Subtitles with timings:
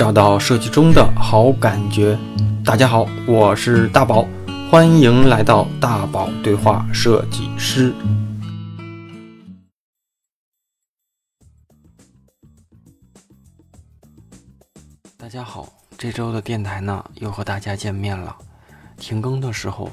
[0.00, 2.18] 找到设计中的好感觉。
[2.64, 4.26] 大家好，我是大宝，
[4.70, 7.92] 欢迎来到大宝对话设计师。
[15.18, 15.68] 大家好，
[15.98, 18.34] 这周的电台呢又和大家见面了。
[18.96, 19.90] 停更的时候，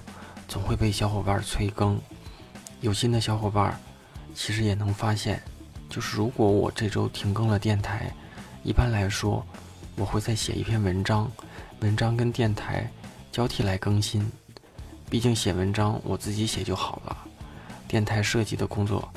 [0.47, 1.99] 总会被小伙伴催更。
[2.79, 3.77] 有心的小伙伴，
[4.33, 5.43] 其实也能发现，
[5.89, 8.09] 就是如果我这周停更了电台，
[8.63, 9.45] 一般来说，
[9.97, 11.29] 我会再写一篇文章，
[11.79, 12.87] 文章跟电台
[13.31, 14.31] 交替来更新。
[15.09, 17.17] 毕竟写文章我自己写就好了，
[17.87, 19.11] 电台设计的工作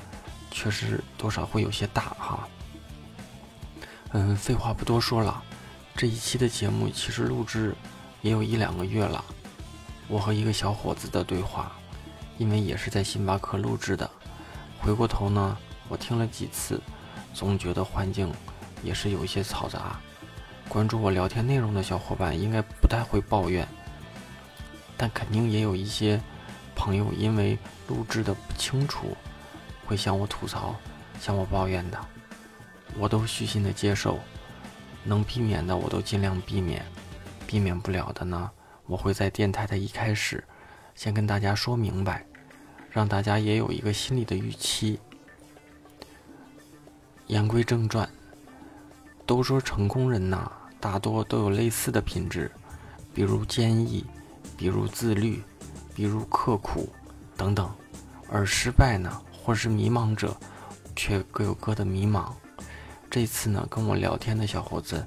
[0.51, 2.49] 确实多少会有些大哈。
[4.13, 5.43] 嗯，废话不多说了，
[5.95, 7.75] 这一期的节目其实录制
[8.23, 9.23] 也有一两个月了。
[10.09, 11.71] 我和一个小伙子的对话，
[12.39, 14.11] 因为也是在星巴克录制的，
[14.81, 15.59] 回过头呢，
[15.91, 16.81] 我听了几次，
[17.35, 18.33] 总觉得环境。
[18.83, 20.01] 也是有一些嘈杂，
[20.71, 23.67] 关注我聊天内容的小伙伴应该不太会抱怨，
[24.97, 26.21] 但肯定也有一些
[26.77, 29.17] 朋友因为录制的不清楚，
[29.85, 30.77] 会向我吐槽、
[31.19, 31.99] 向我抱怨的，
[32.97, 34.21] 我都虚心的接受，
[35.03, 36.85] 能避免的我都尽量避免，
[37.49, 38.49] 避免不了的呢，
[38.87, 40.45] 我会在电台的一开始
[40.95, 42.25] 先跟大家说明白，
[42.93, 45.01] 让大家也有一个心理的预期。
[47.27, 48.09] 言归正传。
[49.27, 52.51] 都说成功人呐，大多都有类似的品质，
[53.13, 54.05] 比如坚毅，
[54.57, 55.43] 比如自律，
[55.95, 56.89] 比如刻苦，
[57.37, 57.71] 等等。
[58.33, 60.37] 而失败呢，或是迷茫者，
[60.97, 62.33] 却各有各的迷茫。
[63.11, 65.05] 这次呢，跟我聊天的小伙子，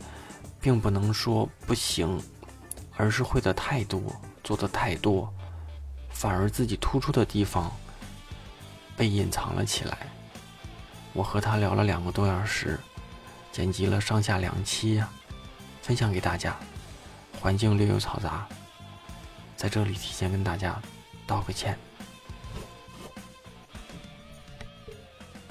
[0.62, 2.22] 并不能说不行，
[2.98, 4.02] 而是会的太多，
[4.44, 5.34] 做的太多，
[6.10, 7.72] 反而自己突出的地方
[8.96, 9.98] 被隐藏了起来。
[11.14, 12.80] 我和他聊了两个多小时。
[13.54, 15.08] 剪辑了上下两期呀，
[15.84, 16.56] 分享给大家。
[17.42, 18.48] 环境略有嘈杂，
[19.58, 20.82] 在这里提前跟大家
[21.28, 21.78] 道个歉。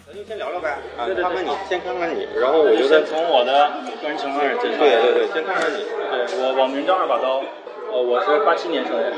[0.07, 4.79] 咱就先聊聊呗，啊，看看你，先看看你，然后我觉得从我的个人情况开始介绍。
[4.79, 5.85] 对对对，先看看你。
[5.85, 7.43] 对我网名叫二把刀，
[7.93, 9.13] 呃，我是八七年生人，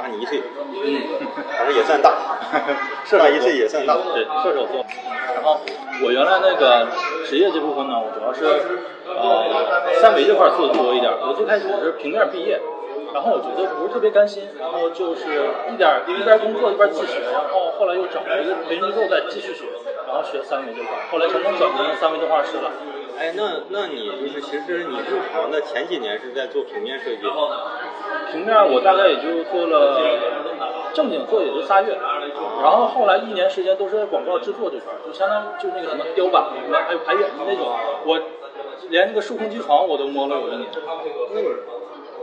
[0.00, 0.42] 大你一岁，
[0.82, 1.02] 嗯，
[1.58, 2.10] 反正也算大，
[3.18, 4.84] 大一岁也算大，对，射手座。
[5.34, 5.60] 然后
[6.02, 6.88] 我原来那个
[7.26, 8.44] 职业这部分呢，我主要是
[9.04, 9.44] 呃
[10.00, 11.12] 三维这块做的多一点。
[11.20, 12.58] 我最开始是平面毕业，
[13.12, 15.28] 然后我觉得不是特别甘心，然后就是
[15.68, 19.66] 一点一边工作一边自学，然后后来又找了一个培训机构再继续学，
[20.08, 22.72] 然后学三维这块，后来成功转成三维动画师了。
[23.18, 27.22] 哎，那那你就是其实你入行的前几年是在做平面设计，
[28.32, 30.00] 平面我大概也就做了
[30.92, 31.98] 正经做也就仨月，
[32.62, 37.66] 然后后来一年时间都是在广告制作这块，就相当于就是那个什么雕版什么还有排演的那种，
[38.04, 38.18] 我
[38.88, 40.68] 连那个数控机床我都摸了有一年。
[41.34, 41.46] 那你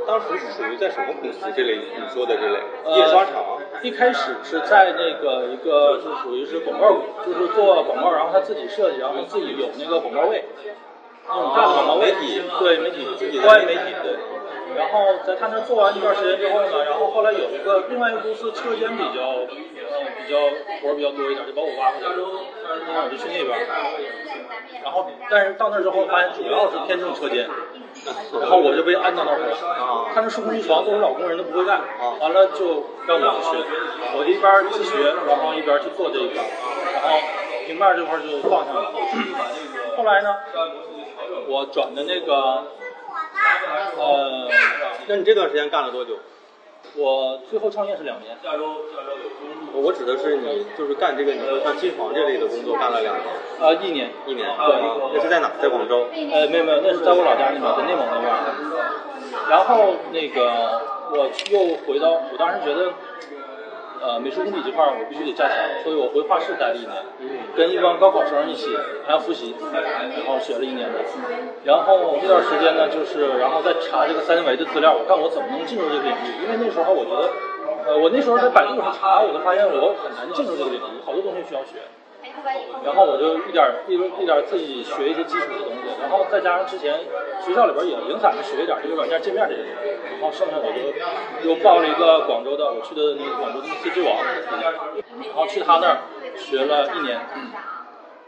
[0.07, 2.59] 当时是属于在什么公司这类你说的这类
[2.95, 3.43] 印刷厂？
[3.83, 6.95] 一开始是在那个一个就属于是广告，
[7.25, 10.45] 就是做广告，然后他自己设计，然后自己有那个广告位。
[11.27, 13.05] 那种大广告媒体，对媒体，
[13.43, 14.15] 关于媒体，对。
[14.77, 20.39] 然后在他那做完一段时间之后呢，然后后来有一个另外一个公司车间比较，嗯，比较
[20.81, 22.05] 活比较多一点，就把我挖过去，
[22.87, 23.67] 然后我就去那边。
[24.83, 27.49] 然后，但是到那之后发现主要是偏重车间，
[28.39, 29.57] 然后我就被安到那儿了。
[30.13, 31.81] 他那数控机床都是老工人，都不会干。
[32.19, 33.65] 完了就让我去学，
[34.15, 36.43] 我一边自学，然后一边去做这一块，
[36.93, 37.19] 然后
[37.65, 38.91] 平面这块就放下了。
[39.97, 40.35] 后来呢？
[41.49, 42.63] 我转的那个，
[43.97, 44.49] 呃，
[45.07, 46.17] 那你这段时间干了多久？
[46.97, 48.35] 我最后创业是两年。
[48.43, 49.29] 下周下周有
[49.71, 53.25] 空我指的是你，就是干这个，你说像机床这类的工作干了两年。
[53.61, 54.47] 啊，一年，一年。
[54.47, 54.81] 对，
[55.13, 55.51] 那是在哪？
[55.61, 56.07] 在广州？
[56.31, 58.33] 呃，没有没有，那是在我老家那边，在内蒙那边。
[59.49, 60.81] 然后那个
[61.11, 62.91] 我又回到，我当时觉得。
[64.07, 66.95] 呃，美术功底这块儿我必须得加强，所以我回画室待了一年，
[67.57, 68.71] 跟一帮高考生一起
[69.05, 70.99] 还要复习，然后学了一年的。
[71.65, 76.39] 然后这段时间呢，就是然后再查这个三维的资料，我看我怎么能进入这个领域。
[76.39, 77.27] 因为那时候我觉得，
[77.85, 81.83] 呃，我那时候在百度上查，我就发现我很难进入这个领域，好多东西需要学。
[82.83, 86.99] 然后我就一点一点一点自己学一些基础的东西，然后再加上之前
[87.45, 94.17] 学校里边也零散的学一点这个软件界面这些东西，然后剩下我就又报了一个广州的，我去的那个广州的 CG 网，
[95.25, 95.97] 然后去他那儿
[96.35, 97.19] 学了一年，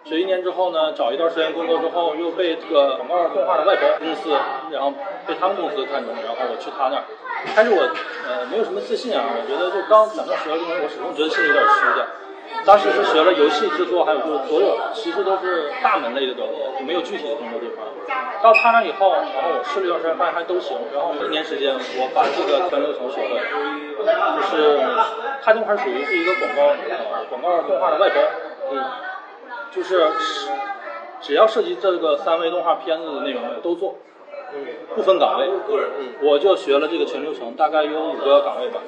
[0.03, 4.35] 学一年之后呢，找一段时间工作之后，又被这个广告动画的外包公司，
[4.71, 4.93] 然后
[5.25, 7.03] 被他们公司看中，然后我去他那儿，
[7.55, 7.81] 开始我
[8.27, 12.07] 呃没有什么自信啊，我觉得就刚咱们学的东西，我始终觉得心里有点虚的。
[12.65, 17.83] 当时是学了游戏制作，还有就是所有其实都是大门类的东西，就没有具体的工作这块。
[18.41, 20.77] 到他那以后，然后我试了一段时间，发现还都行。
[20.93, 23.39] 然后一年时间，我把这个全流程学会，
[23.99, 24.79] 就是
[25.41, 26.73] 他这块属于是一个广告
[27.29, 28.21] 广告动画的外包，
[28.71, 28.83] 嗯，
[29.71, 30.07] 就是
[31.21, 33.95] 只要涉及这个三维动画片子的内容都做，
[34.95, 35.47] 不分岗位。
[35.47, 38.81] 嗯我就学了这个全流程，大概有五个岗位吧。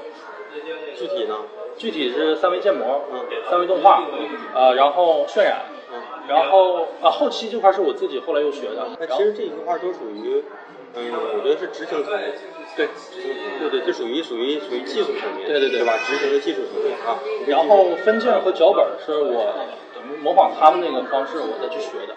[0.95, 1.35] 具体呢？
[1.77, 4.03] 具体是三维建模，嗯三维动画，
[4.53, 5.61] 呃，然后渲染，
[5.91, 8.87] 嗯，然后啊后期这块是我自己后来又学的。
[8.99, 10.43] 那其实这一块都属于，
[10.95, 12.33] 嗯，我觉得是执行层面。
[12.75, 12.87] 对
[13.59, 15.93] 对对，这属于属于属于技术层面，对对对对吧？
[16.05, 17.19] 执行的技术层面啊。
[17.47, 19.53] 然后分镜和脚本是我
[19.95, 22.15] 等于模仿他们那个方式，我再去学的。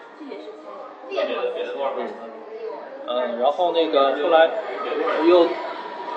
[1.97, 2.07] 嗯
[3.07, 4.49] 嗯，然后那个后来
[5.27, 5.47] 又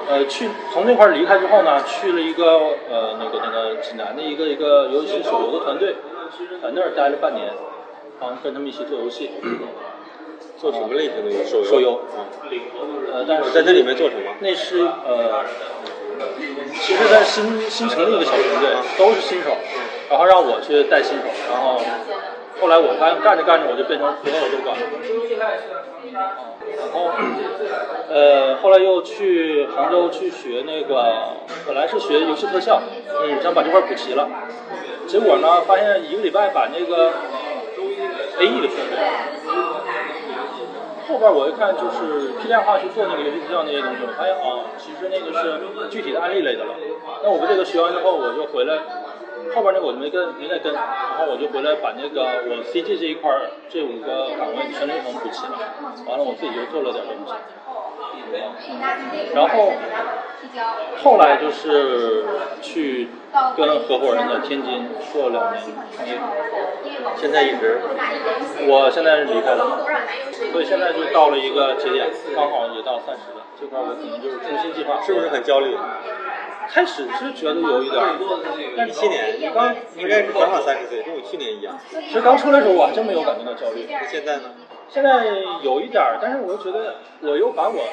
[0.09, 2.53] 呃去从那块儿离开之后呢，去了一个
[2.91, 5.95] 呃那个那个济南的一个一个游戏手游的团队，
[6.63, 7.47] 在那儿待了半年，
[8.21, 9.31] 然后跟他们一起做游戏。
[10.61, 11.65] 做什么类型的游手游？
[11.65, 12.27] 手游啊，
[13.13, 14.23] 呃，但是在这里面做什么？
[14.41, 15.45] 那是呃，
[16.81, 19.51] 其实在新新成立一个小团队，都是新手，
[20.11, 21.81] 然后让我去带新手，然后
[22.61, 24.81] 后来我发现干着干着我就变成所有都干了，
[26.77, 27.11] 然后
[28.11, 32.83] 呃后来又去杭州去学那个，本来是学游戏特效，
[33.23, 34.29] 嗯，想把这块补齐了，
[35.07, 37.13] 结果呢发现一个礼拜把那个
[38.41, 39.03] A E 的学会了。
[41.09, 46.75] 后边我一看就是批量化去做那个游戏特效那些东西，我发现哦，其实那个是具体的案例类的了。
[47.23, 48.77] 那我们这个学完之后，我就回来，
[49.55, 55.59] 后边那个我就没跟没再跟，然后我就回来把那个我 CG 这一块儿这五个岗位全流程补齐了，
[56.07, 57.33] 完了我自己又做了点东西。
[59.35, 59.73] 然后
[61.03, 62.25] 后来就是
[62.61, 63.09] 去
[63.57, 65.65] 跟合伙人在天津做了两年
[65.97, 66.19] 创业，
[67.17, 67.81] 现在一直
[68.69, 69.81] 我现在是离开了，
[70.53, 73.23] 所以现在就到了一个节点，刚好也到三十，
[73.61, 75.77] 这块我可能就是重新计划，是不是很焦虑？
[76.71, 78.15] 开始是觉得有一点儿，
[78.77, 81.79] 但是一七年，你刚应该是刚好三十岁，跟我去年一样。
[81.91, 84.55] 其实刚出来的时候我还真没有感觉到焦虑，那现在呢？
[84.89, 85.27] 现在
[85.63, 87.85] 有一点儿，但是我又觉得我又把我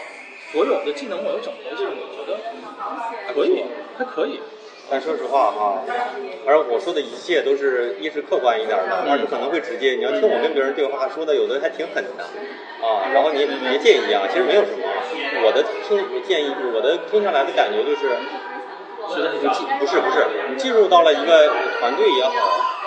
[0.52, 2.38] 所有的技能我又整回去了，我觉得
[3.34, 3.64] 可以，
[3.98, 4.42] 还可以。
[4.90, 5.82] 但说实话哈，
[6.46, 9.94] 而我说的一切都是一是客观一点的，二是可能会直接。
[9.94, 12.24] 你要听我跟别人对话，说的有的还挺狠的
[12.86, 13.10] 啊。
[13.14, 14.86] 然后你你别介意啊，其实没有什么。
[15.44, 18.14] 我的听我建议，我的听下来的感觉就是，
[19.80, 21.50] 不是不是，你进入到了一个
[21.80, 22.32] 团队也好，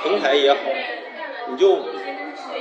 [0.02, 0.58] 平台也好，
[1.50, 1.78] 你就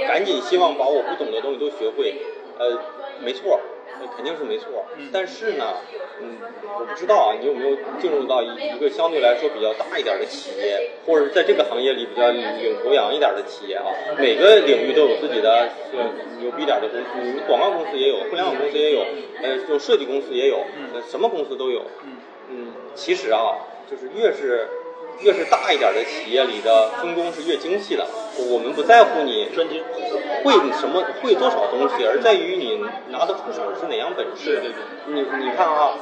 [0.07, 2.15] 赶紧希望把我不懂的东西都学会。
[2.57, 2.79] 呃，
[3.23, 3.59] 没错，
[3.99, 4.85] 呃肯定是没错。
[5.11, 5.75] 但是呢，
[6.21, 6.37] 嗯，
[6.79, 12.43] 我不知道啊，你有没有进入到一一个相对来说比较大一点的企业，或者是在这个行业里比较领
[12.83, 13.85] 头羊一点的企业啊？
[14.17, 16.09] 每个领域都有自己的呃
[16.39, 19.01] 牛逼点的公司，你广告公司也有，互联网公司也有，
[19.41, 20.57] 呃，这种设计公司也有，
[20.93, 21.81] 呃，什么公司都有。
[22.49, 23.55] 嗯，其实啊，
[23.91, 24.67] 就是越是
[25.21, 28.05] 越是大一点的企业里的分工是越精细的。
[28.51, 29.83] 我们不在乎你专精，
[30.43, 32.79] 会什么会多少东西，而在于你
[33.09, 34.61] 拿得出手是哪样本事。
[34.61, 34.73] 对对
[35.07, 35.93] 你你看啊，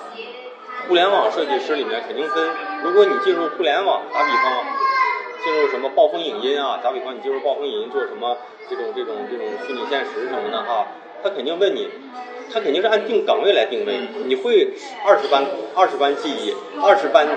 [0.88, 2.50] 互联网设计师里面肯定分，
[2.84, 4.64] 如果你进入互联网，打比方，
[5.44, 8.38] 进入什么暴风影音啊，打比方你进入暴风影音做什么
[8.70, 10.88] 这种这种这种虚拟现实什么的哈，
[11.24, 11.90] 他肯定问你。
[12.54, 14.72] 他肯定是按定岗位来定位，你会
[15.04, 15.44] 二十班
[15.74, 17.28] 二十班技艺，二十班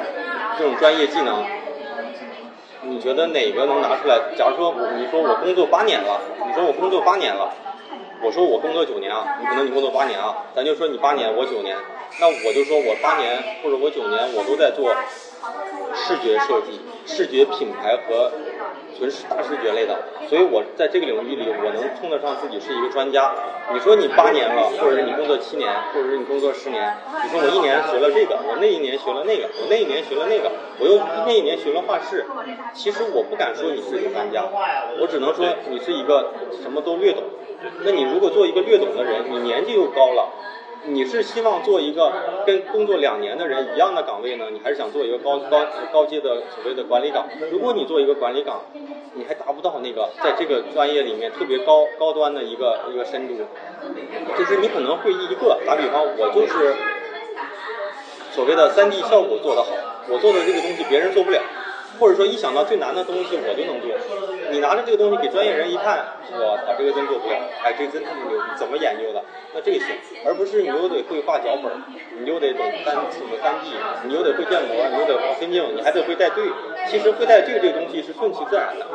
[0.59, 1.43] 这种专业技能，
[2.89, 4.19] 你觉得哪个能拿出来？
[4.37, 7.53] 假如说我你说我工作八年了，你说我工作八年了，
[8.23, 11.77] 我说我工作九年啊，你可能你工作八年啊，咱就说你八年，我九年，
[12.21, 14.93] 那我就说我八年或者我九年我都在做
[15.95, 18.33] 视觉设计、视觉品牌和
[18.97, 19.97] 纯视大视觉类的，
[20.29, 23.33] 所以我在这个领域里我能称得上自己是一个专家。
[23.73, 32.27] 你说你八年了，或者是你工作七年，或者是你工作十年，你说我一年学了这个，我那一年学了那个，我那一年学了那个，我又那一年学了画室。
[32.75, 34.43] 其实我不敢说你是一个专家，
[35.01, 37.23] 我只能说你是一个什么都略懂。
[37.85, 40.29] 那你如果做一个略懂的人，你年纪又高了。
[40.85, 42.13] 你是希望做一个
[42.47, 47.29] 跟工作两年的人一样的岗位呢，你还是想做一个高高高阶的所谓的管理岗？
[47.51, 48.63] 如果你做一个管理岗，
[49.15, 53.35] 你还达不到那个在这个专业里面特别高高端的一个一个深度，
[54.39, 56.77] 就是你可能会一个打比方，我就是
[58.31, 59.73] 所谓的三 D 效果做得好，
[60.09, 61.41] 我做的这个东西别人做不了，
[61.99, 63.91] 或者说一想到最难的东西我就能做，
[64.51, 69.23] 你拿着这个东西给专业人一看，我操，这个真做不了，哎，这真他妈牛，怎么研究的？
[69.55, 69.87] 那这个行，
[70.25, 71.73] 而不是你又得会画脚本，
[72.21, 73.73] 你又得懂三什么三 D，
[74.07, 76.45] 你又得会建模，你又得会分镜，你还得会带队，
[76.89, 78.87] 其实会带这个这个东西是顺其自然的。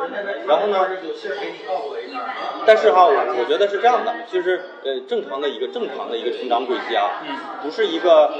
[0.46, 0.86] 然后呢，
[2.64, 7.20] 但是哈，我我觉得是这样的，就是呃正常的一个正常的一个成长轨迹啊，
[7.62, 8.32] 不是一个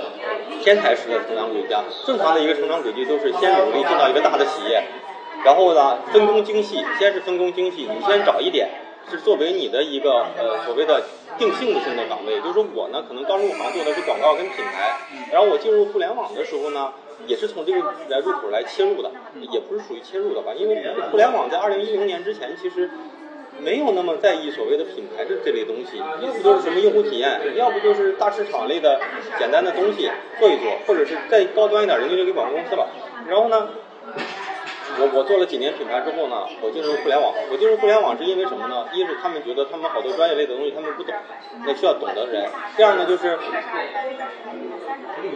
[0.62, 4.82] 天才式的成长轨迹啊，正常的一个成长轨迹都是先努力进到一个大的企业，
[5.44, 8.68] 然后呢分工精细，先是分工精细，你先找一点
[9.10, 11.02] 是作为你的一个呃所谓的
[11.36, 14.96] 定性的性的岗位，就是我呢可能刚入行做的是广告跟品牌，
[15.32, 16.92] 然后我进入互联网的时候呢。
[17.26, 19.10] 也是从这个来入口来切入的，
[19.50, 22.90] 也不是属于切入的吧，因为互联网在二零一零年之前其实
[23.58, 29.00] 没有那么在意所谓的品牌的这类东西，要不就是什么用户体验，要不就是大市场类的
[29.38, 32.88] 简单的东西做一做，或者是再高端一点，人家就给广告公司了。
[33.26, 33.70] 然后呢，
[35.00, 37.32] 我我做了几年品牌之后呢，我进入互联网。
[37.50, 38.86] 我进入互联网是因为什么呢？
[38.92, 41.14] 一是他们觉得他们好多专业类的东西他们不懂，
[41.66, 42.48] 那需要懂的人。
[42.76, 43.38] 第二呢，就是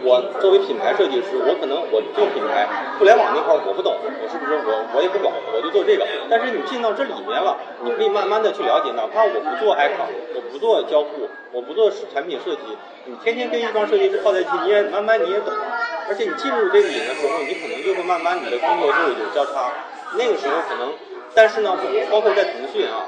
[0.03, 6.05] 我作为品牌设计师，我可能我做品牌，互联网那块我不懂，我是不是我我也不懂，我就做这个。
[6.29, 12.61] 但是你进到这里面了，你可以慢慢的去了解，哪怕我不做 icon，我不做交互，我不做产品设计，
[13.05, 15.79] 你天天跟一帮设计师泡在一起，你也慢慢你也懂了。
[16.07, 19.71] 而且你进入这个里的时候，你可能就会慢慢你的工作就有交叉。
[20.17, 20.93] 那个时候可能，
[21.35, 21.77] 但是呢，
[22.09, 23.05] 包括在腾讯啊，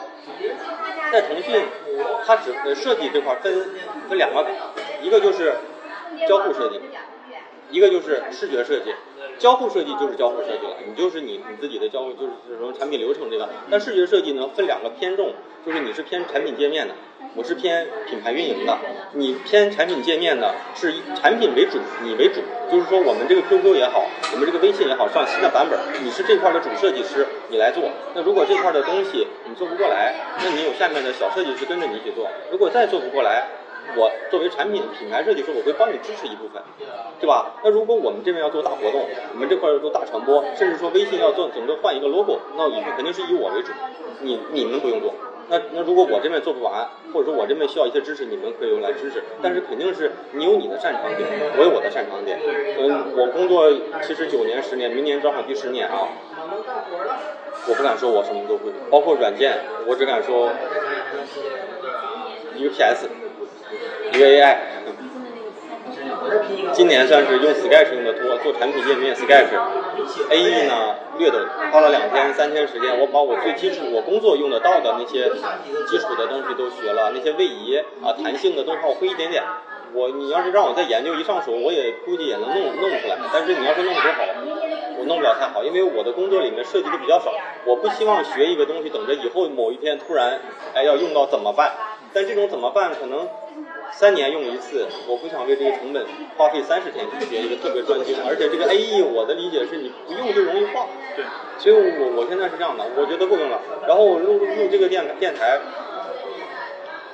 [1.12, 1.66] 在腾讯，
[2.26, 3.54] 它只设计这块分
[4.08, 4.46] 分两个，
[5.02, 5.56] 一个就是
[6.28, 6.80] 交互设计，
[7.72, 8.94] 一个就是视觉设计。
[9.40, 13.50] 交互设计就是交互设计了，你就是你你自己的交互就是什么产品流程这个。
[13.72, 15.34] 但视觉设计呢分两个偏重，
[15.66, 16.94] 就是你是偏产品界面的，
[17.34, 18.78] 我是偏品牌运营的。
[19.14, 27.84] 你偏产品界面的是以产品为主，你为主，就是说我们这个 QQ 也好，我们这个微信也好上新的版本，你是这块的主设计师，你来做。
[28.14, 32.28] 那如果这块的东西你做不过来，那你有下面的小设计师跟着你一起做。
[32.52, 33.48] 如果再做不过来，
[33.96, 36.62] 我作为产品品牌设计师，我会帮你支持一部分，
[37.20, 37.56] 对吧？
[37.64, 43.72] 那如果我们这边要做大活动，我们这块要做大传播，甚至说微信要做整个换一个 logo，那以后肯定是以我为主，
[44.22, 45.14] 你你们不用做。
[45.52, 49.22] 那那如果我这边做不完，或者说我这边需要一些支持，你们可以用来支持。
[49.42, 51.28] 但是肯定是你有你的擅长点，
[51.58, 52.40] 我有我的擅长点。
[52.80, 53.70] 嗯，我工作
[54.02, 56.08] 其实九年十年，明年正好第十年啊。
[57.68, 60.50] 我不敢说我什么都会，包括软件，我只敢说
[62.56, 63.10] 一个 PS。
[64.14, 64.58] 一个 AI，
[66.74, 71.40] 今年算是用 Sketch 用的多，做产品页面 Sketch，AE 呢略懂，
[71.72, 75.30] 花了两天三天时间，我把我最基础我工作用得到的那些
[75.88, 79.44] 基础的东西都学了，那些位移啊弹性的动画我会一点点。
[79.94, 83.18] 我你要是让我再研究一上手，我也估计也能弄弄出来。
[83.34, 84.24] 但是你要是弄得多好，
[84.98, 87.34] 我弄不了太好，因为我的工作里面涉及的比较少。
[87.66, 90.40] 我不希望学一个东西，等着以后某一天突然
[90.74, 91.74] 哎要用到怎么办？
[92.14, 93.28] 但这种怎么办可能？
[93.92, 96.06] 三年用一次，我不想为这个成本
[96.38, 100.88] 花费三十天去学一个特别专精，而且这个 AE 我的理解是你不用就容易忘。
[101.16, 101.26] 对，
[101.60, 103.62] 所以我我现在是这样的，我觉得够用了。
[103.88, 105.60] 然后我录录这个电电台，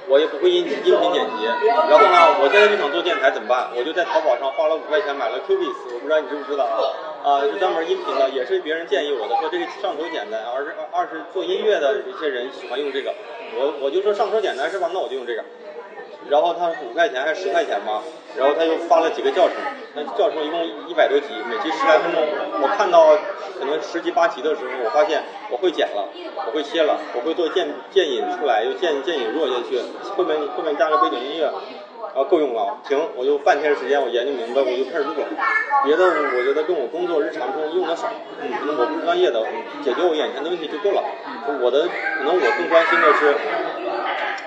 [0.08, 1.44] 我也不会音音频剪辑。
[1.68, 3.68] 然后呢，我现在就想做电台怎么办？
[3.76, 6.80] 我就在淘宝上花了五块钱买了 Cubase，我不知道你知不知道啊？
[7.26, 10.40] 啊，是专门音频的，也是别人建议我的，说这个上手简单。
[10.56, 13.12] 而是二是做音乐的一些人喜欢用这个，
[13.58, 14.90] 我我就说上手简单是吧？
[14.94, 15.44] 那我就用这个。
[16.30, 18.02] 然后他五块钱还是十块钱吧，
[18.36, 19.56] 然后他又发了几个教程，
[19.96, 22.22] 那教程一共一百多集，每集十来分钟。
[22.62, 23.16] 我看到
[23.60, 26.10] 可能十集八集的时候，我发现我会剪了，
[26.46, 29.80] 我会切了，我会做渐渐隐出来，又渐渐隐弱下去，
[30.16, 31.50] 后面后面加个背景音乐。
[32.14, 32.98] 啊，够用了，行！
[33.16, 35.28] 我就半天时间，我研究明白，我就开始录了。
[35.86, 38.08] 别的我觉得跟我工作日常中用的少，
[38.40, 39.44] 可能我不专业的，
[39.84, 41.04] 解决我眼前的问题就够了。
[41.62, 41.88] 我的
[42.18, 43.36] 可能我更关心的是，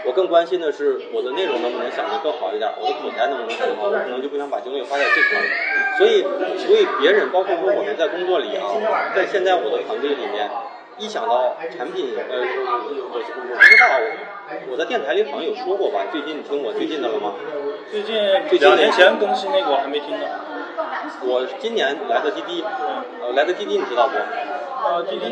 [0.04, 5.44] 我更关心的是我的内容能不能想得更好一点，我的口才能不能更好，我可能就不想把精力花在这块儿。
[5.98, 6.22] 所以，
[6.58, 8.66] 所以别人包括说我们在工作里啊，
[9.14, 10.48] 在现在我的团队里面，
[11.00, 13.84] 一想到产品，呃，我我我不知道。
[14.68, 16.04] 我在电台里好像有说过吧？
[16.12, 17.32] 最近你听我最近的了吗？
[17.90, 20.26] 最近两年前更新那个我还没听呢。
[21.22, 24.14] 我今年来的滴滴，呃，来的滴滴你知道不？
[24.80, 25.26] 啊，滴滴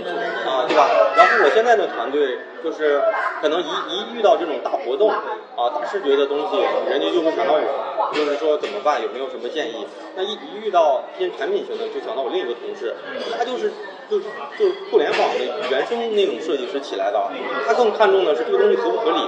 [0.47, 0.89] 啊，对吧？
[1.17, 3.01] 然后我现在的团队就是
[3.41, 6.57] 可能一一遇到这种大活动啊、大视觉的东西，
[6.89, 9.03] 人家就会想到我，就是说怎么办？
[9.03, 9.87] 有没有什么建议？
[10.15, 12.95] 那一一遇到偏产品型的，就想到我另一个同事，
[13.37, 13.73] 他就是
[14.11, 14.27] 就是
[14.59, 17.19] 就是互联网的原生那种设计师起来的，
[17.67, 19.21] 他更看重的是这个东西合不合理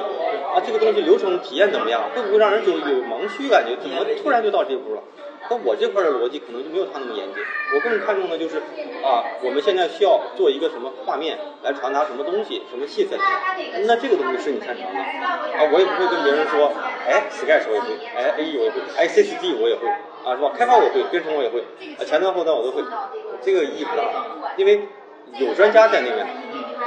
[0.55, 2.03] 啊，这个东西流程体验怎么样？
[2.15, 3.75] 会不会让人有有盲区感觉？
[3.81, 5.03] 怎么突然就到这步了？
[5.51, 7.43] 那我这块的逻辑可能就没有他那么严谨，
[7.75, 8.59] 我更看重的就是
[9.03, 13.19] 啊，我们现在需要做一个什么画面来传达什么东西，什么气氛，
[13.85, 15.01] 那这个东西是你擅长的。
[15.01, 16.71] 啊，我也不会跟别人说，
[17.05, 19.89] 哎，Sketch 我也会，哎，AE 我也会，哎，CCD 我也会，
[20.25, 20.53] 啊，是吧？
[20.57, 21.61] 开发我会，编程我也会，
[21.99, 22.83] 啊，前端后端我都会，
[23.43, 24.05] 这个意义不大，
[24.57, 24.87] 因为
[25.39, 26.27] 有专家在那边，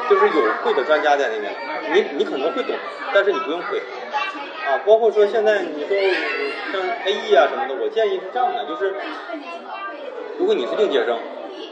[0.09, 1.53] 就是有会的专家在那边，
[1.93, 2.73] 你你可能会懂，
[3.13, 3.81] 但是你不用会，
[4.65, 5.97] 啊，包括说现在你说
[6.71, 8.95] 像 AE 啊什么的，我建议是这样的，就是
[10.37, 11.17] 如果你是应届生，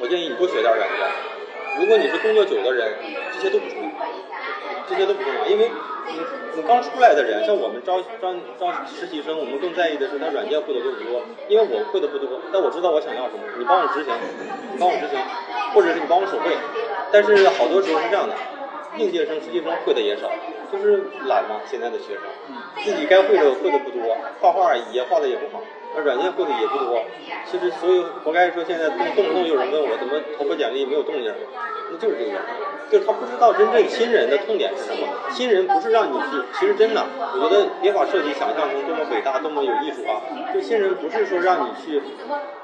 [0.02, 1.08] 我建议你多学点软件；
[1.80, 2.94] 如果你是工作久的人，
[3.34, 3.90] 这些都不重要，
[4.90, 5.72] 这些都不重要，因为
[6.08, 6.20] 你
[6.58, 14.14] 你刚出来的人，像我们招招招实习生，我们更在意的是他软件会的多不多，因为我会的不多，但我知道我想要什么，你帮我执行，
[14.74, 15.18] 你帮我执行，
[15.74, 16.52] 或者是你帮我手绘，
[17.12, 18.36] 但是好多时候是这样的，
[18.98, 20.30] 应届生、实习生会的也少，
[20.72, 22.24] 就是懒嘛，现在的学生，
[22.84, 25.64] 自己该会的会的不多，画画也画的也不好。
[25.94, 27.04] 那软件会的也不多，
[27.46, 31.34] 其实所以活该说现在动动不动有人问我怎么投个简历没有动静，
[31.92, 32.36] 那就是这个原因，
[32.90, 35.06] 就是他不知道真正新人的痛点是什么。
[35.30, 37.06] 新人不是让你去，其实真的，
[37.36, 40.22] 我觉得别把设计想象成多么伟大、多么有艺术啊。
[40.54, 42.02] 就新人不是说让你去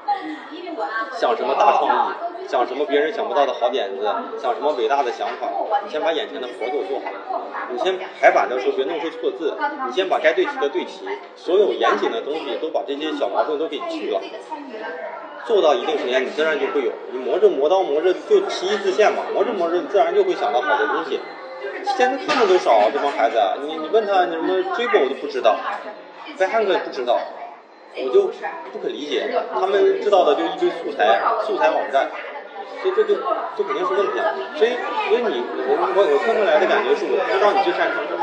[1.18, 4.04] 想什么大创意，想什么别人想不到的好点子，
[4.40, 5.48] 想什么伟大的想法，
[5.84, 7.06] 你先把眼前的活给我做好。
[7.70, 14.20] 你先排版的时候别弄出错字，你先把该对齐的对齐，所有严谨的东西都把这些小毛病都给去了。
[15.44, 16.92] 做到一定时间，你自然就会有。
[17.10, 21.20] 你磨着磨刀磨着就提一字线嘛，磨着磨着你自然就会想到好的东西。
[21.96, 25.56] 现在看的都少，这帮孩子，你你问他你什么追 r 我都不知道
[26.36, 27.18] b a 哥不知道，
[28.06, 28.30] 我就
[28.72, 32.10] 不可理解，他们知道的就一堆素材素材网站。
[32.80, 33.16] 所以这就
[33.56, 34.30] 这肯定是问题啊！
[34.54, 34.70] 所以
[35.10, 38.22] 所以你我我我听出来的感觉是我不知道你最擅长什么，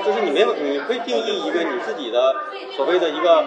[0.00, 2.32] 就是你没有你可以定义一个你自己的
[2.72, 3.44] 所谓的一个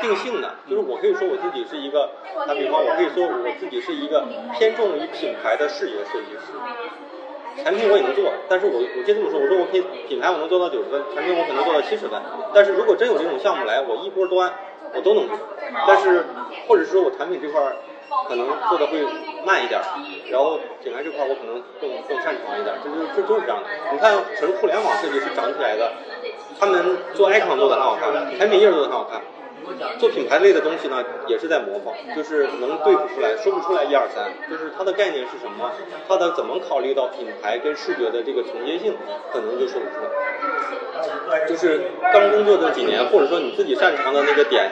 [0.00, 2.08] 定性的，就是我可以说我自己是一个
[2.48, 4.24] 打比方，我可以说我自己是一个
[4.56, 6.56] 偏重于品牌的视觉设计师，
[7.62, 12.20] 产品我也能做，但是我我就这么说，我说我可以品牌我能做到九十分，产品我可能做到七十分，
[12.54, 14.52] 但是如果真有这种项目来，我一波端
[14.94, 15.36] 我都能做，
[15.86, 16.24] 但是
[16.66, 17.60] 或者说我产品这块。
[18.28, 19.02] 可能做的会
[19.42, 19.80] 慢一点，
[20.30, 23.68] 然后品牌这块我可能更更擅长一点，这就这就是这样的。
[23.90, 25.90] 你看，纯互联网设计师长起来的，
[26.60, 29.22] 他们做 icon 做的很好看，产品页做的很好看。
[29.98, 35.70] 做品牌类的东西呢，也是在模仿，就是能对付出来，说不出来一二三，就是它的概念是什么，
[36.08, 38.96] 它的怎么考虑到品牌跟视觉的这个承接性，
[39.32, 41.46] 可能就说不出来。
[41.48, 44.70] 就是刚工作的几年，或者说你自己擅长的那个点，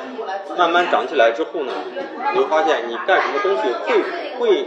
[0.57, 1.72] 慢慢长起来之后呢，
[2.33, 4.03] 你会发现你干什么东西会
[4.38, 4.66] 会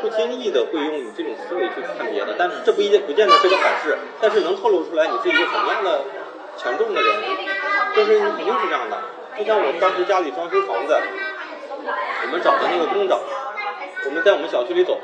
[0.00, 6.00] 不经意的会用你这种思维去看别的，但是这不一定不见得是个好事，但是能透露出来你是一个什么样的
[6.56, 7.14] 权重的人，
[7.94, 8.98] 就是你肯定是这样的。
[9.38, 13.18] 就像我当时家里装修房子，我们找的那个工长，
[14.04, 14.98] 我们在我们小区里走，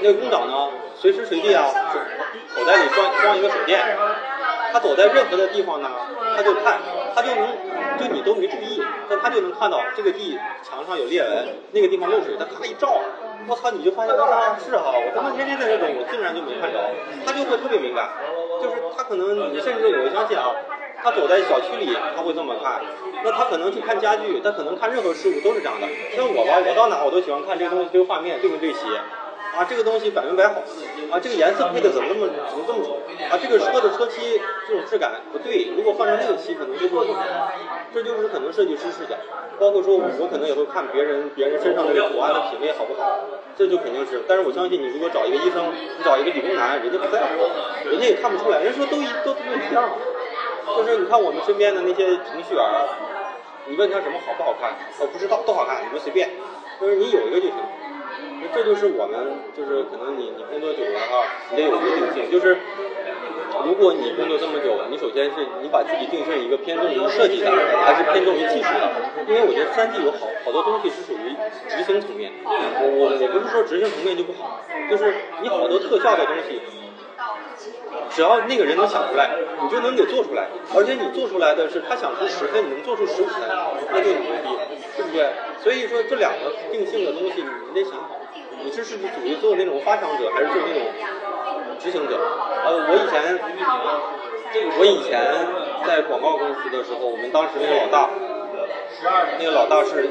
[0.00, 1.64] 那个工长呢，随时随地啊，
[2.54, 3.80] 口袋里装装一个手电，
[4.72, 5.88] 他走在任何的地方呢，
[6.36, 6.78] 他就看，
[7.14, 7.48] 他就能，
[7.98, 13.00] 就你都没注意，但他就能看到这个地墙上有裂纹，那个地方漏水，他咔一照，
[13.48, 16.78] 我操，你就发现啊，是哈，我他妈天天在这种，我自然就没看着，
[17.24, 18.10] 他就会特别敏感，
[18.60, 20.52] 就是他可能，你甚至我相信啊。
[21.02, 22.80] 他走在小区里，他会这么看。
[23.22, 25.86] 那他可能去看家具，他可能看任何事物都是这样的。
[26.14, 28.78] 像我吧，我到哪我都喜欢看这个东西，这个画面对不对齐。
[29.50, 30.62] 啊，这个东西百分百好。
[31.10, 32.94] 啊，这个颜色配的怎么这么怎么这么丑？
[33.28, 37.50] 啊，这个车的车漆这种质感不对，如果换成那个漆可能就会更好。
[37.92, 39.16] 这就是可能设计师视角。
[39.58, 43.18] 包括说，我可能也会看别人别人身上这个图案的品味好不好。
[43.58, 44.22] 这就肯定是。
[44.28, 48.62] 但是我相信你，如果找一个医生，你找一个理工男，人家不在乎，人家也看不出来。
[48.62, 49.90] 人说都一都都一样。
[50.76, 52.64] 就是你看我们身边的那些程序员，
[53.66, 56.30] 你问他什么好不好看，我不知道都好看，你们随便，
[56.80, 57.54] 就是你有一个就行。
[58.52, 62.30] 这就是我们，就是可能你你工作久了哈，你得有一个定性。
[62.32, 62.58] 就是
[63.64, 67.50] 如果你工作这么久，你首先是你把自己定性一个偏重于设计的，
[67.84, 68.90] 还是偏重于技术的？
[69.28, 71.36] 因为我觉得三 D 有好好多东西是属于
[71.68, 72.32] 执行层面。
[72.44, 76.60] 我我我不是说执行层面就不好，就是你好多特效的东西。
[78.10, 79.30] 只要那个人能想出来，
[79.62, 80.48] 你就能给做出来。
[80.74, 83.42] 而且你做出来的是他想出十分，你能做出十五分，
[83.92, 84.58] 那就牛逼，
[84.96, 85.30] 对不对？
[85.62, 88.16] 所以说这两个定性的东西，你得想好，
[88.64, 90.82] 你是是属于做那种发想者，还是做那种
[91.78, 92.18] 执行者？
[92.64, 93.38] 呃，我以前，
[94.78, 95.20] 我以前
[95.86, 98.10] 在广告公司的时候，我们当时那个老大，
[99.38, 100.08] 那个老大是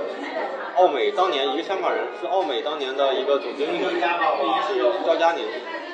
[0.79, 5.43] 奥美当年一个香港人，是奥美当年的一个总经理，是赵佳宁。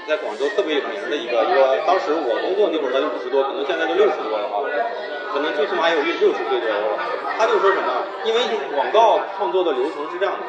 [0.08, 4.62] 在广州特别有名的一个一个，当时我工作那会儿他就五十多，可能现在都六十多了哈，
[5.34, 7.02] 可能最起码有六六十岁左右了。
[7.36, 8.06] 他就说什么？
[8.26, 8.39] 因为
[8.76, 10.45] 广告创作的流程是这样的，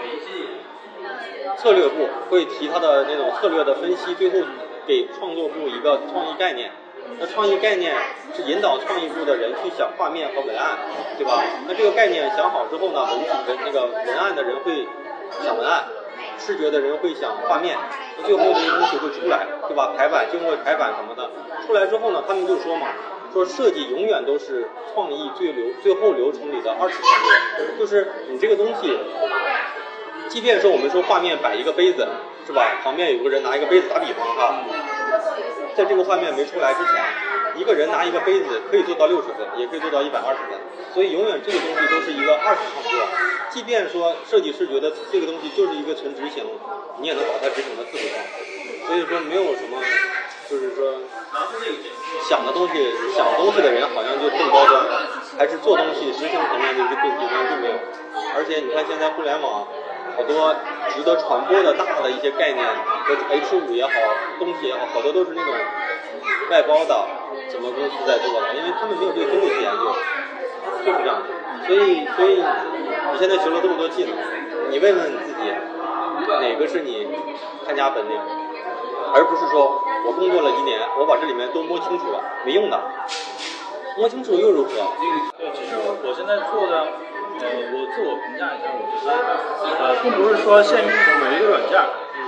[1.56, 4.46] 策略部会提他的那种策略的分析，最后
[4.86, 6.70] 给创作部一个创意概念。
[7.18, 7.94] 那创意概念
[8.34, 10.78] 是引导创意部的人去想画面和文案，
[11.16, 11.42] 对吧？
[11.66, 14.86] 那这个概念想好之后呢，文文那个文案的人会
[15.44, 15.84] 想文案，
[16.38, 17.76] 视觉的人会想画面，
[18.18, 19.92] 那最后这些东西会出来，对吧？
[19.96, 21.30] 排版经过排版什么的，
[21.66, 22.88] 出来之后呢，他们就说嘛，
[23.32, 28.98] 说设计永远都是创意最流最后流程里的二次创作，就是你这个东西。
[30.28, 32.06] 即便说我们说画面摆一个杯子，
[32.44, 32.60] 是吧？
[32.82, 34.56] 旁边有个人拿一个杯子打比方哈，
[35.76, 37.04] 在这个画面没出来之前，
[37.54, 40.58] 一个人拿一个杯子可以做到六十分，也可以做到一百二十分，
[40.94, 43.06] 所以永远这个东西都是一个二次创作。
[43.50, 46.44] 即便说设计师觉得这个东西就是一个纯执行，
[46.98, 48.24] 你也能把它执行的特别好。
[48.88, 49.76] 所以说没有什么，
[50.48, 50.96] 就是说
[52.28, 54.82] 想的东西想东西的人好像就更高端，
[55.36, 57.76] 还是做东西实行层面的就更低端，并没有。
[58.34, 59.68] 而且你看现在互联网。
[60.16, 60.54] 好多
[60.88, 62.64] 值得传播的大的一些概念
[63.04, 63.90] 和 H 五也好，
[64.38, 65.52] 东西也好，好多都是那种
[66.50, 67.06] 外包的
[67.50, 69.94] 什么公司在做的，因为他们没有这个经济去研究，
[70.86, 71.20] 就是这样。
[71.66, 72.42] 所以，所以
[73.12, 74.16] 你现在学了这么多技能，
[74.70, 75.52] 你问问你自己，
[76.40, 77.06] 哪个是你
[77.66, 78.18] 看家本领，
[79.12, 82.80] 而不是说我工作了一年，我把这里面都摸清楚了，没用的。
[83.98, 84.70] 摸清楚又如何？
[85.38, 86.86] 对，其实我现在做的。
[87.40, 89.10] 呃，我自我评价一下，我觉得，
[89.78, 91.78] 呃，并不是说限于某一个软件。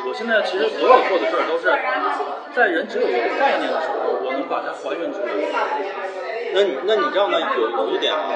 [0.07, 1.69] 我现在其实所有做的事儿都是
[2.55, 5.29] 在人只有一个概念的时候，我能把它还原出来。
[6.55, 7.37] 那你那你这样呢？
[7.57, 8.33] 有有一点啊，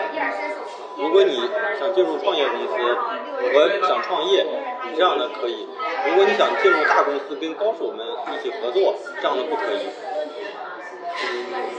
[0.98, 3.56] 如果你想进入创业公司，我
[3.88, 4.44] 想创业，
[4.84, 5.64] 你这样的可以；
[6.08, 8.04] 如果你想进入大公司跟高手们
[8.34, 9.88] 一起合作，这样的不可以。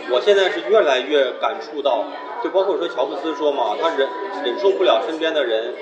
[0.10, 2.04] 我现在是越来越感触到，
[2.44, 4.08] 就包括说乔布斯说嘛，他忍
[4.44, 5.74] 忍受不了身边的人，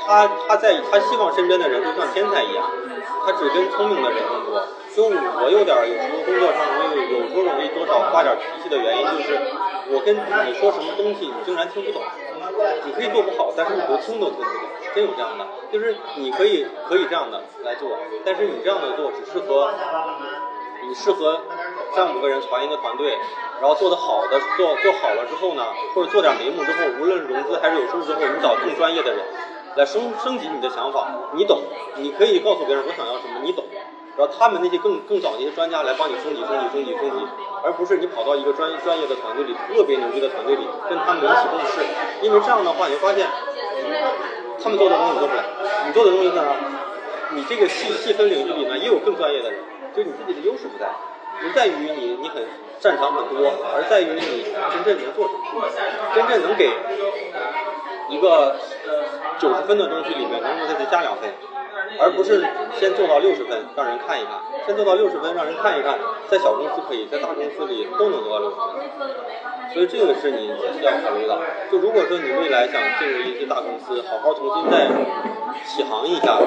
[0.00, 2.64] 他他他在他希望身边的人都像天才一样，
[3.26, 4.62] 他只跟聪明的人工作。
[4.96, 9.36] 就我有点有时候工作上容易有时候容易多少发点脾气的原因，就是
[9.92, 12.00] 我跟你说什么东西，你竟然听不懂。
[12.86, 17.90] 你可以做不好，但是你都听都听不懂，真有这样的，就是你可以可以这样的来做，
[18.24, 19.68] 但是你这样的做只适合。
[20.88, 21.40] 你适合
[21.94, 23.18] 三五个人传一个团队，
[23.60, 29.20] 然后做的好的做做好了之后呢，或者做点眉目之后，无论融资还是有收入之后，你找更专业的人
[29.76, 31.60] 来升升级你的想法，你懂，
[31.96, 33.64] 你可以告诉别人我想要什么，你懂，
[34.16, 37.26] 然后他们那些更更早那些专家来帮你升级升级升级升级，
[37.64, 41.84] 而不是你跑到一个专专业的团队里特别牛逼的团队里跟他们一起共事，
[42.22, 43.26] 因为这样的话你会发现
[44.62, 45.42] 他们做的东西你做不了，
[45.86, 46.44] 你做的东西呢，
[47.32, 49.60] 你这个细细分领域里呢也有更专业的人。
[49.94, 50.88] 就你自己的优势不在，
[51.40, 52.42] 不在于你你很
[52.80, 55.68] 擅长很多，而在于你真正能做什么，
[56.14, 56.70] 真正能给
[58.08, 58.56] 一个
[59.38, 61.30] 九十分的东西里面能不能再加两分，
[61.98, 62.46] 而不是
[62.78, 69.10] 先做到六十分让人看一看，先做到六十分让人看一看，在小公司可以在大公司里都能做到六十分，
[69.72, 71.38] 所以这个是你也是要考虑的。
[71.70, 74.88] 就如果说你未来想进入一些大公司，好好重新再
[75.64, 76.38] 起航一下。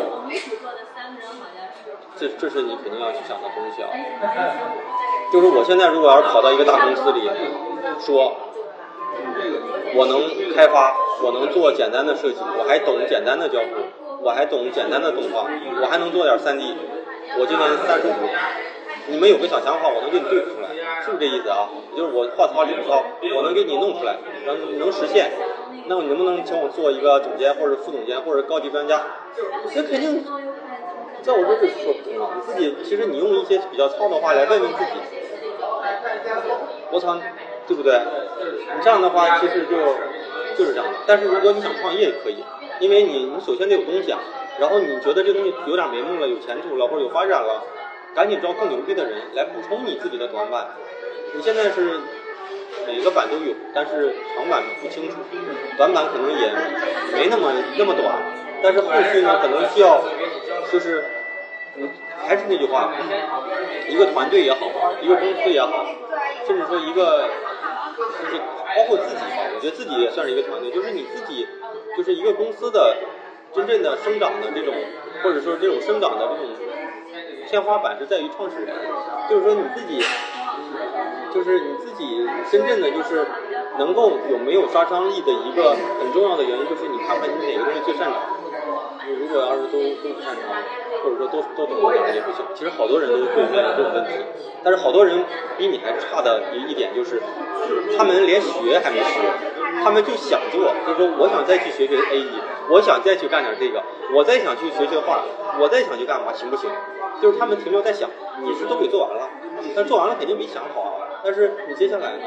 [2.18, 3.90] 这这是你肯定要去想的东西啊，
[5.32, 7.30] 就是我现在如果要是跑到一个大公司里，
[8.00, 8.36] 说
[9.96, 10.22] 我能
[10.56, 10.94] 开发，
[11.24, 15.48] 我能做简单的设计，我还懂简单的交互，我还懂简单的动画，
[15.82, 16.76] 我还能做点三 D，
[17.40, 18.12] 我今年三十五，
[19.08, 20.70] 你们有个小想法，我能给你对付出来，
[21.02, 21.70] 是不是这意思啊？
[21.96, 23.04] 就是我话糙理不糙，
[23.36, 25.32] 我能给你弄出来，能能实现，
[25.88, 29.02] 那你能不能请我做一个总监或者副总监或者高级专家？
[29.74, 30.26] 那肯定。
[31.24, 34.92] 在我这是说不通了，你自己其实你用一些比较糙的话来问问自己，
[36.92, 37.18] 我操，
[37.68, 38.00] 对不对？
[38.76, 39.78] 你这样的话其实就
[40.58, 41.00] 就是这样的。
[41.06, 42.44] 但是如果你想创业也可以，
[42.80, 44.20] 因为你你首先得有东西啊，
[44.60, 47.64] 然后你觉得这东西有点眉目了，有前途了或者有发展了，
[48.16, 50.68] 赶紧招更牛逼的人来补充你自己的短板。
[51.36, 52.00] 你现在是
[52.88, 55.16] 每个板都有，但是长板不清楚，
[55.78, 56.52] 短板可能也
[57.14, 58.16] 没那么那么短，
[58.62, 60.04] 但是后续呢可能需要。
[60.72, 61.04] 就是，
[61.78, 61.90] 嗯，
[62.28, 62.94] 还是那句话，
[63.88, 65.84] 一个团队也好，一个公司也好，
[66.46, 67.28] 甚至说一个，
[67.98, 68.38] 就是
[68.76, 70.70] 包括自己吧，我觉得自己也算是一个团队。
[70.70, 71.48] 就是你自己，
[71.98, 72.98] 就是一个公司的
[73.52, 74.76] 真正的生长的这种，
[75.24, 76.46] 或者说这种生长的这种
[77.48, 78.76] 天花板是在于创始人，
[79.28, 80.06] 就是说你自己，
[81.34, 83.26] 就是你自己真正的就是
[83.80, 88.38] 能够有没有杀伤力的一个很重要的原因，就是你看看你哪个东西最擅长。
[89.14, 90.56] 如果要是都都不擅长，
[91.04, 92.46] 或者说都都懂点也不行。
[92.54, 94.12] 其实好多人都会面临这个问题，
[94.64, 95.24] 但是好多人
[95.58, 97.22] 比你还差的一一点就是，
[97.98, 99.20] 他们连学还没学，
[99.84, 102.32] 他们就想做，就是说我想再去学学 A E，
[102.70, 103.82] 我想再去干点这个，
[104.14, 105.24] 我再想去学学画，
[105.60, 106.70] 我再想去干嘛，行不行？
[107.22, 108.10] 就是他们停留在想，
[108.44, 109.30] 你是都给做完了，
[109.76, 112.24] 但做完了肯定比想好啊，但是你接下来呢？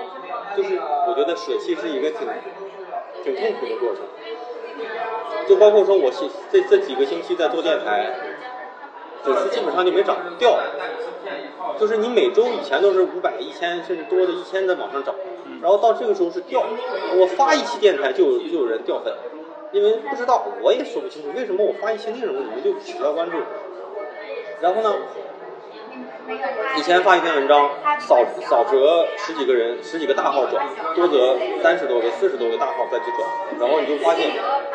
[0.57, 2.29] 就是我觉得舍弃是一个挺
[3.25, 4.05] 挺痛苦的过程。
[5.49, 8.15] 就包括说我这这这几个星期在做电台，
[9.23, 10.59] 粉丝基本上就没涨掉，
[11.79, 15.15] 就是你每周以前都是五百、一千，甚至多的一千在往上涨，
[15.61, 16.65] 然后到这个时候是掉。
[17.17, 19.13] 我发一期电台就有就有人掉粉，
[19.73, 23.39] 因为不知道，我也说不清楚为什么我发一期内容你们就取消关注，
[24.61, 24.95] 然后呢？
[26.77, 33.29] 以前发一篇文章，少少则十几个人、十几个大号转，多则三十多个、四十多个大号再去转，
[33.61, 34.31] 然后你就发现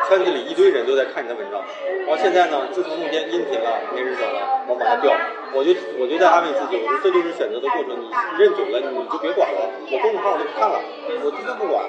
[0.08, 1.60] 圈子里一堆人都在看你的文章。
[2.06, 5.12] 然后现在呢，自从弄电音频了，没人转了，我把它掉。
[5.54, 9.70] 我就我就在安慰自己，我说这就是选择的过程，你认准了，你就别管了。
[9.90, 10.80] 我公众号我就不看了，
[11.24, 11.84] 我真的不管，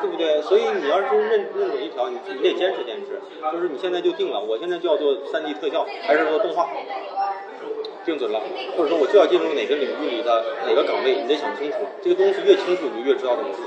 [0.00, 0.40] 对不对？
[0.42, 3.20] 所以你要是认认准一条，你你得坚持坚持。
[3.52, 6.66] 就是你现在就定了，我现在就要做 3D 特效，还是做动画。
[8.06, 8.38] 定准了，
[8.78, 11.78] 或者说我就要进入哪个领域里的哪个岗位，你得想清楚。
[12.00, 13.66] 这个东西越清楚，你就越知道怎么做。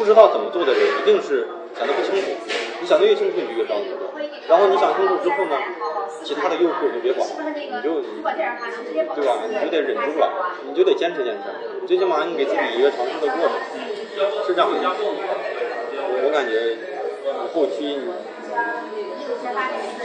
[0.00, 1.46] 不知道怎么做的人，一定是
[1.76, 2.24] 想的不清楚。
[2.80, 4.08] 你想的越清楚，你就越知道怎么做。
[4.48, 5.60] 然后你想清楚之后呢，
[6.24, 9.44] 其他的诱惑就别管了，你就对吧？
[9.44, 11.52] 你就得忍住了，你就得坚持坚持。
[11.86, 13.52] 最起码你给自己一个尝试的过程，
[14.48, 14.80] 是这样的。
[16.24, 16.80] 我感觉
[17.52, 18.08] 后期你。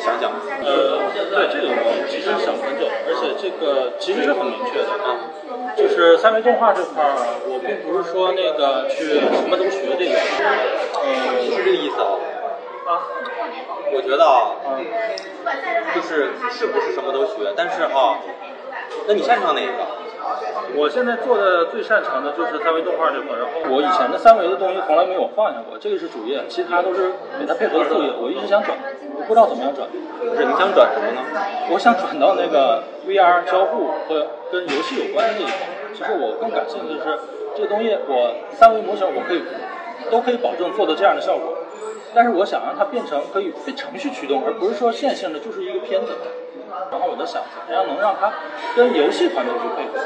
[0.03, 0.31] 想想，
[0.63, 5.17] 呃，对这个我其实想很久，而且这个其实是很明确的啊，
[5.75, 7.15] 就是三维动画这块儿，
[7.47, 10.15] 我并不是说那个去什么都学这个，
[11.01, 12.07] 呃，是这个意思啊。
[12.85, 13.01] 啊，
[13.91, 14.53] 我觉得啊，
[15.95, 18.19] 就是是不是什么都学，但是哈，
[19.07, 20.04] 那你擅长哪一个？
[20.75, 28.11] 我现在做的最擅长的就是三维动画这块，然后我以前的三维的东西从来没有放下过，这个是主业，其他都是给它配合的副业。
[28.19, 28.77] 我一直想转，
[29.15, 29.87] 我不知道怎么样转。
[30.19, 31.21] 不是你想转什么呢？
[31.71, 35.53] 我想转到那个 VR 交互和跟游戏有关的这一块。
[35.93, 37.19] 其实我更感兴趣的是
[37.55, 39.43] 这个东西，我三维模型我可以
[40.11, 41.55] 都可以保证做到这样的效果，
[42.13, 46.11] 但是我想让它变成可以被程序驱动，而不是说线性的就是一个片子。
[46.91, 48.31] 然后我就想，怎么样能让它
[48.75, 49.99] 跟游戏团队去配合？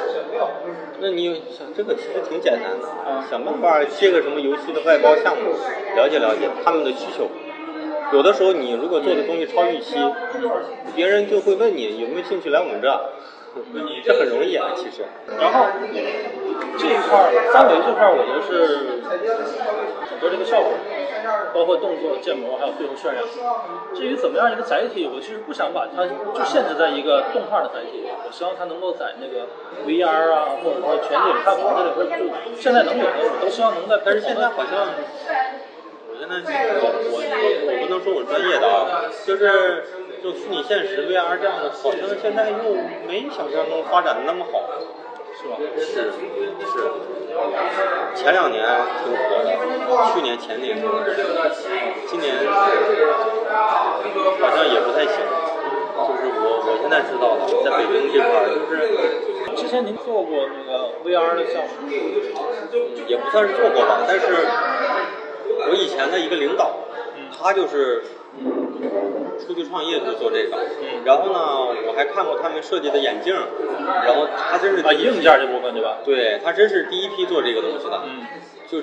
[1.01, 5.51] 那你想，这个其实挺简单的啊，想办法接个什么游戏的外包项目，
[5.95, 7.27] 了解了解他们的需求。
[8.11, 9.95] 有的时候你如果做的东西超预期，
[10.95, 12.89] 别人就会问你有没有兴趣来我们这，
[14.03, 15.03] 这很容易啊，其实。
[15.39, 15.65] 然后
[16.77, 19.01] 这一块三维这块我觉得是
[20.09, 20.73] 很多这个效果。
[21.53, 23.21] 包括动作、建模，还有最后渲染。
[23.93, 28.07] 至于怎么样一个载体，我其实不想把它就限制在一个动画的载体。
[28.25, 29.45] 我希望它能够在那个
[29.85, 33.99] VR 啊，或者说全景看房这里边，就现在能有的，我都希望能在。
[34.03, 34.87] 但是现在好像，
[36.09, 36.41] 我现在
[36.81, 37.21] 我我
[37.67, 39.83] 我不能说我专业的啊，就是
[40.21, 42.75] 就虚拟现实 VR 这样的，好像现在又
[43.07, 44.59] 没想象中发展的那么好。
[45.41, 45.55] 是吧？
[45.77, 46.19] 是是，
[48.13, 48.61] 前两年
[49.05, 49.55] 挺火的，
[50.13, 50.77] 去年前年，
[52.07, 52.67] 今年好
[54.53, 55.15] 像也不太行。
[55.95, 58.77] 就是我我现在知道的，在北京这块儿，就是
[59.55, 61.69] 之前您做过那个 VR 的项目，
[63.07, 64.25] 也不算是做过吧，但是
[65.69, 66.75] 我以前的一个领导，
[67.31, 68.03] 他就是。
[69.45, 70.57] 出去创业就做这个，
[71.05, 71.39] 然后呢，
[71.87, 73.33] 我还看过他们设计的眼镜，
[74.05, 75.97] 然后他真是啊硬件这部分对吧？
[76.05, 78.01] 对他真是第一批做这个东西的，
[78.69, 78.81] 就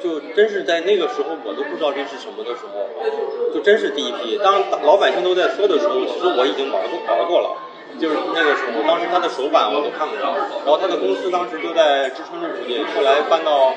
[0.00, 4.38] 就真是在那个时候我都不知道这是什么的时候，就真是第一批。
[4.38, 7.56] 当老百姓都在说的时候，其实我已经玩过玩过了，
[8.00, 13.74] 就是那个时候，当时他的手板我都看过，然后他的公司当时就在知春路附近，后来搬到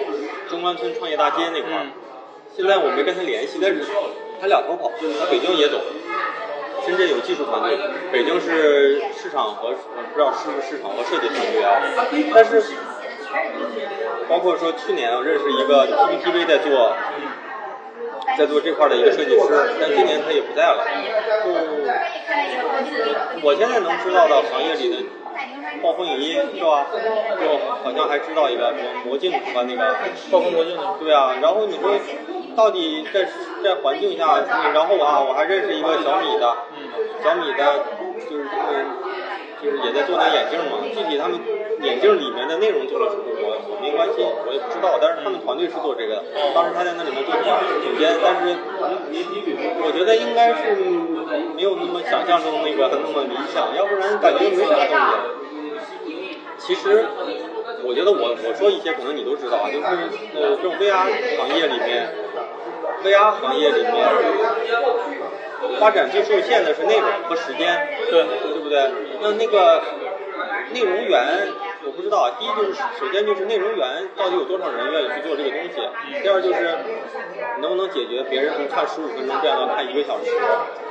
[0.49, 1.85] 中关村创业大街那块儿，
[2.55, 3.83] 现在我没跟他联系，但是。
[4.41, 5.79] 他两头跑，他北京也走，
[6.83, 7.77] 深圳有技术团队，
[8.11, 9.75] 北京是市场和不
[10.15, 11.79] 知道是不是市场和设计团队啊。
[12.33, 12.63] 但是，
[14.27, 16.91] 包括说去年我认识一个 PPTV 在做，
[18.35, 20.87] 在做这块的一个设计师，但今年他也不在了。
[21.45, 21.51] 就
[23.43, 25.20] 我现在能知道的行业里的。
[25.81, 26.85] 暴风影音是吧？
[27.39, 29.95] 就好像还知道一个什么魔镜和那个
[30.31, 31.35] 暴风魔镜的，对啊。
[31.41, 31.91] 然后你说
[32.55, 33.27] 到底在
[33.63, 34.39] 在环境下，
[34.73, 36.55] 然后啊，我还认识一个小米的，
[37.23, 37.85] 小米的，
[38.29, 38.85] 就是他们
[39.63, 40.77] 就是也在做那眼镜嘛。
[40.83, 41.39] 具体他们
[41.81, 44.99] 眼镜里面的内容做了什么，我我没关心，我也不知道。
[45.01, 46.23] 但是他们团队是做这个的。
[46.53, 48.53] 当时他在那里面做总监，但是
[49.81, 50.75] 我觉得应该是
[51.55, 55.40] 没有那么想象中那个那么理想，要不然感觉没啥东西。
[56.65, 57.05] 其实，
[57.83, 59.85] 我觉得我我说一些可能你都知道啊，就是
[60.35, 62.07] 呃这种 VR 行业里面
[63.03, 64.07] ，VR 行业里面
[65.79, 68.91] 发展最受限的是内容和时间，对对不对？
[69.21, 69.81] 那那个
[70.73, 71.47] 内容源，
[71.85, 72.29] 我不知道。
[72.39, 75.81] 第一就是首先就是内容源到底有多少人愿意去做这个东西，
[76.21, 76.77] 第二就是
[77.59, 80.31] 能不能解决别人从看十五分钟变到看一个小时。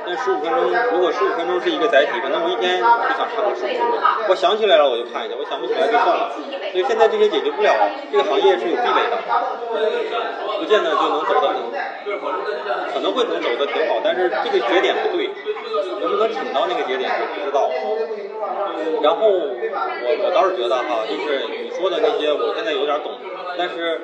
[0.03, 3.99] 那十五分钟，如果十五分钟是一个载体，可能我一天就想看个十五分钟。
[4.29, 6.31] 我想起来了我就看一下，我想不起来就算了。
[6.71, 7.71] 所以现在这些解决不了，
[8.11, 9.15] 这个行业是有壁垒的，
[10.59, 11.53] 不见得就能走得，
[12.93, 15.29] 可能会能走得挺好，但是这个节点不对，
[16.01, 17.69] 能不能挺到那个节点就不知道。
[19.01, 23.11] 然后我我倒是觉得哈，就是你说的那些，我现在有点懂，
[23.57, 24.01] 但是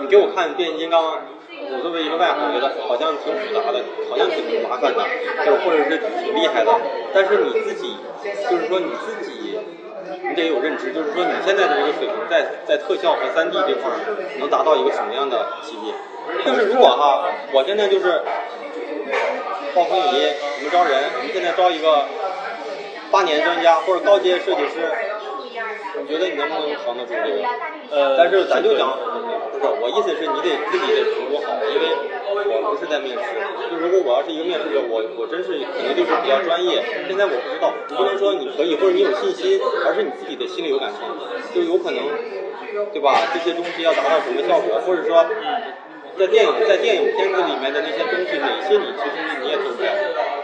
[0.00, 1.18] 你给我看变形金刚，
[1.70, 5.02] 我作为一个外行，觉得好像挺复杂的，好像挺麻烦的，
[5.44, 6.70] 就或者是挺厉害的。
[7.14, 7.96] 但是你自己，
[8.50, 9.58] 就是说你自己，
[10.28, 13.90] 你得有认知，就是说你现在的这个水平，在在特效和三 D 这块
[14.38, 15.92] 能达到一个什么样的级别？
[16.44, 18.22] 就是如果哈，我现在就是
[19.74, 22.04] 暴风影音，我们招人，我们现在招一个
[23.10, 24.84] 八年专家或者高阶设计师，
[26.00, 27.48] 你觉得你能不能扛得住这个？
[27.90, 28.92] 呃，但是咱就讲，
[29.52, 31.88] 不是我意思是你得自己得评估好，因为
[32.52, 33.24] 我不是在面试。
[33.70, 36.84] 就如果我要是一个面试者，我我真是可能就是比较专业。
[37.08, 41.00] 现在我不知道，你不能说你可以或者你有信心，而是你自己的心里有感受，
[41.56, 42.00] 就有可能，
[42.92, 43.16] 对吧？
[43.32, 45.24] 这些东西要达到什么效果，或者说
[46.18, 49.90] 在电影在电影片子里面的那些东西，哪些你其实你也做不了，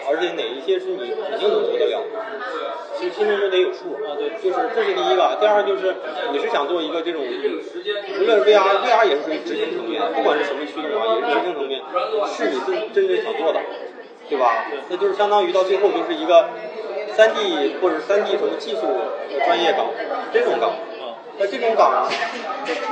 [0.09, 2.02] 而且哪一些是你肯定能做得了。
[2.96, 5.37] 其实心中都得有数啊，对，就是这是第一个。
[5.38, 5.94] 第二就是
[6.33, 11.81] 你是想做一个这种，无论 VR，VR 也是属于执行层面，不管是什么驱动啊，也是执行层面，
[12.26, 13.61] 是你真真正想做的，
[14.28, 14.66] 对吧？
[14.88, 16.48] 那就是相当于到最后就是一个
[17.14, 19.87] 三 D 或者三 D 什么技术的专业岗，
[20.33, 20.72] 这种岗。
[21.38, 22.09] 那这种岗，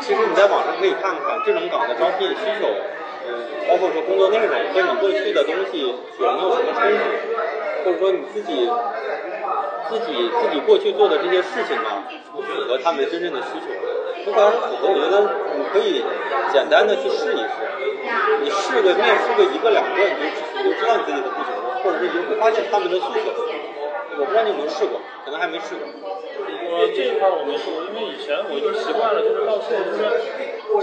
[0.01, 2.67] 其实你在网上可以看看这种岗的招聘需求，
[3.27, 7.03] 嗯，包括说工作内容和你过去的东西有没有什么冲突，
[7.85, 8.71] 或者说你自己
[9.91, 13.67] 自己自己过去做的这些事情啊，不符合他们真正的需求。
[14.27, 15.23] 如果要是符合，我觉得
[15.59, 16.05] 你可以
[16.53, 17.51] 简单的去试一试，
[18.43, 23.35] 你试个面试个一个两个，你就你就知道你自己的不行了，或者是你会发现他们的需求。
[24.19, 25.85] 我不知道你有没有试过，可能还没试过。
[25.87, 30.01] 我这一块我没试过，因为以前我就习惯了，就是到处就是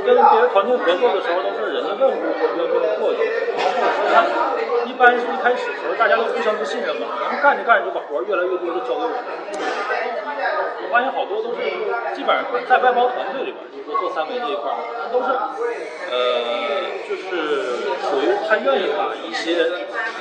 [0.06, 2.13] 跟别的团队合作的时候，都是人家问我，
[2.58, 3.26] 要不要过去。
[3.58, 9.13] 然后他一般是一开始的时候大家都互相不信任嘛，然后干着干着就把活儿越来越多的交给我。
[9.13, 11.62] 我发现好多都是
[12.13, 13.58] 基本上在外包团队里边，
[13.99, 14.77] 做三维这一块儿，
[15.12, 15.29] 都是。
[16.13, 16.17] 呃，
[17.10, 17.25] 就是
[18.06, 19.65] 属于他愿意把一些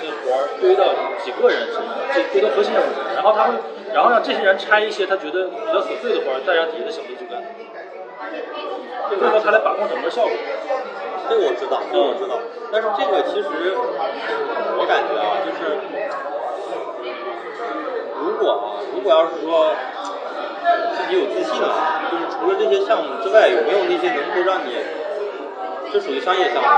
[0.01, 3.55] 那活儿堆到几个人身上，这堆到核心人物身上，然后他会，
[3.93, 7.43] 然后让这些人拆一些他觉得比较琐碎的活儿，再让底下的小弟去干，
[9.11, 10.33] 所以说他来把控整个效果。
[11.29, 12.41] 这个我知道，这个我知道。
[12.73, 15.77] 但是这个其实我感觉啊，就是
[18.17, 19.75] 如果啊，如果要是说
[20.97, 24.77] 自己有自信啊，就是除了这些项目之外，有没有那些能够让你，
[25.93, 26.69] 这属于商业项目，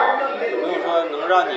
[0.51, 1.53] 有没有说能让你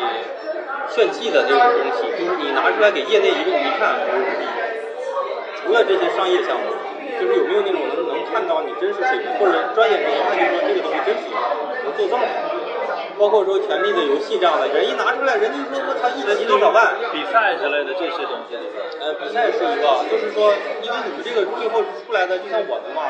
[0.90, 2.04] 炫技的这种东西？
[2.18, 3.96] 就是你拿出来给业内一个一看，
[5.64, 6.74] 除了这些商业项目，
[7.20, 11.32] 就是有没有那种能能看到你真实水平，或者专业人一看就说这个东西真行，
[11.84, 12.57] 能做这么好。
[13.18, 18.56] 包括说《权力的游戏》这样的，人一拿出来，人家说我操一集多少万，比赛之类的这些东西，
[19.02, 20.54] 呃，比赛是一个，就是说，
[20.86, 23.10] 因为你们这个最后出来的，就像我们嘛，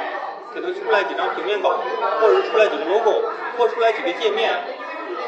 [0.54, 1.80] 可能出来几张平面稿，
[2.22, 3.22] 或者是出来几个 logo，
[3.58, 4.56] 或出来几个界面，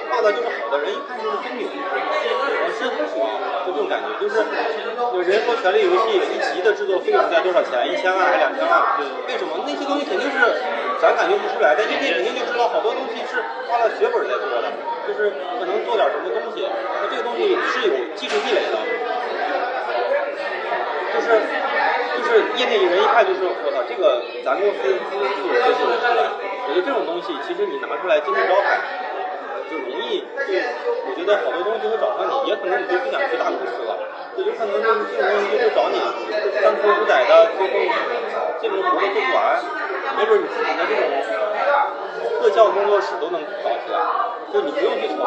[0.10, 3.30] 画的就是好的人一看就是真牛，我是属于
[3.66, 4.42] 就这种感觉，就是
[5.14, 8.98] 有人说《权力游戏》一集的制作费用在多少钱，一千万还是两千万？
[9.28, 10.38] 为什么那些东西肯定是
[11.02, 14.68] 咱感觉不出来，但业内肯定就知道好多东西是花了血本儿在做的，
[15.08, 18.78] 就是可能做点什么东西，那这个东西是有技术壁垒的。
[21.10, 21.26] 就是
[22.18, 26.30] 就是业内人一看就是我操，这个咱公司就有些技术出来。
[26.70, 28.78] 我觉得这种东西其实你拿出来金字招牌，
[29.70, 30.50] 就容易就
[31.06, 33.96] 我觉得好多东西会找上你，也可能你就不想去大公司了，
[34.36, 36.02] 就有可能就是这种东西就会找你，
[36.58, 37.74] 三头五载的，最后
[38.62, 39.62] 这种活都做不完，
[40.18, 41.06] 没准你自己的这种
[42.42, 44.00] 特效工作室都能搞起来，
[44.52, 45.22] 就你不用去愁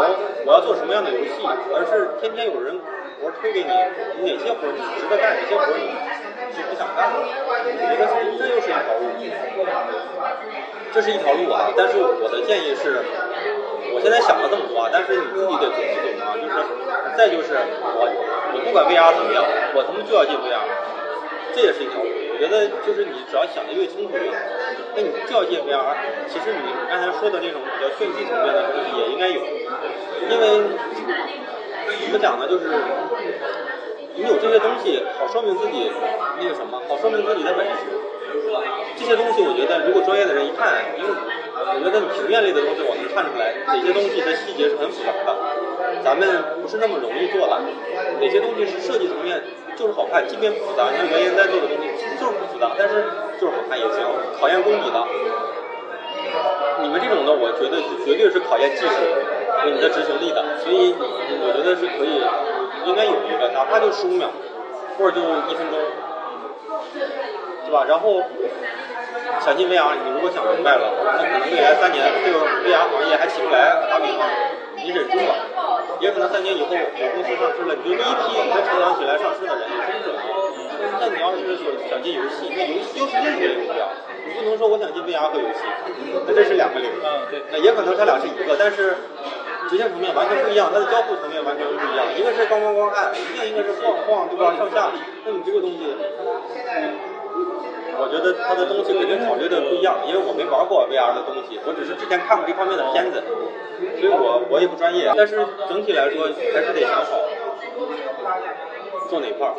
[0.45, 2.81] 我要做什么样的游戏，而是天天有人
[3.21, 5.95] 活推给你，哪些活你值得干，哪些活你
[6.51, 8.09] 是不想干的，我觉得
[8.39, 9.05] 这又是一条路，
[10.93, 11.71] 这是一条路啊。
[11.77, 13.05] 但是我的建议是，
[13.93, 16.35] 我现在想了这么多啊，但是你自己得琢磨琢磨啊。
[16.41, 16.57] 就是
[17.17, 19.45] 再就是我我不管 VR 怎么样，
[19.77, 20.65] 我他妈就要进 VR，
[21.55, 22.09] 这也是一条路。
[22.09, 24.41] 我觉得就是你只要想的越清楚越好。
[24.97, 25.95] 那你就要进 VR，
[26.27, 30.69] 其实你刚才说的那种比较炫技层面的东西也应该有，因为
[32.03, 32.69] 怎么讲呢，就是
[34.17, 35.93] 你有这些东西，好说明自己
[36.41, 37.89] 那个什么，好说明自己的本事。
[38.97, 41.11] 这些东西我觉得如果专业的人一看，因为
[41.53, 45.37] 我觉得平面类的东西我能看出来哪些东西的细节是很复杂的，
[46.03, 46.25] 咱们
[46.63, 47.61] 不是那么容易做的，
[48.21, 49.43] 哪些东西是设计层面
[49.77, 53.05] 就是好看，即便复杂，像原研在做的东西其实就是不复杂，但是
[53.41, 54.01] 就是好看也行，
[54.41, 54.99] 考验功底的。
[56.83, 58.97] 你们这种的，我觉得绝对是考验技术
[59.61, 62.25] 和你的执行力的，所以我觉得是可以，
[62.89, 64.31] 应该有一个，哪怕就十五秒，
[64.99, 65.77] 或者就一分钟，
[67.73, 67.87] 对吧？
[67.89, 68.21] 然后
[69.41, 74.29] 想进 VR，你如果想明白了，那可能未来三年这个 VR 行业还起不来，打比方，
[74.77, 75.33] 你忍住了，
[75.99, 76.85] 也可能三年以后有
[77.17, 80.13] 公司上市了，你就第一批能成长起来上市的人，也说不准。
[81.01, 83.89] 但你要是说想进游戏，那游戏又是另一个领域啊，
[84.29, 85.65] 你不能说我想进 VR 和游戏，
[86.29, 87.01] 那这是两个领域。
[87.01, 87.41] 嗯，对。
[87.51, 89.01] 那也可能它俩是一个，但是
[89.71, 92.05] 执行层面完全不一样，它的交互层面完全不一样。
[92.13, 93.09] 一个是咣咣咣按，
[93.41, 94.53] 另一个是晃晃，对吧？
[94.61, 94.93] 上下，
[95.25, 95.97] 那你这个东西，
[97.99, 103.23] 我觉得它的东西肯定考虑的不一样，因为我没玩过 VR 的东西，我只是之前看过这方面的片子，
[104.01, 105.13] 所以我我也不专业。
[105.17, 106.25] 但是整体来说
[106.55, 107.19] 还是得想好
[109.09, 109.55] 做哪块儿。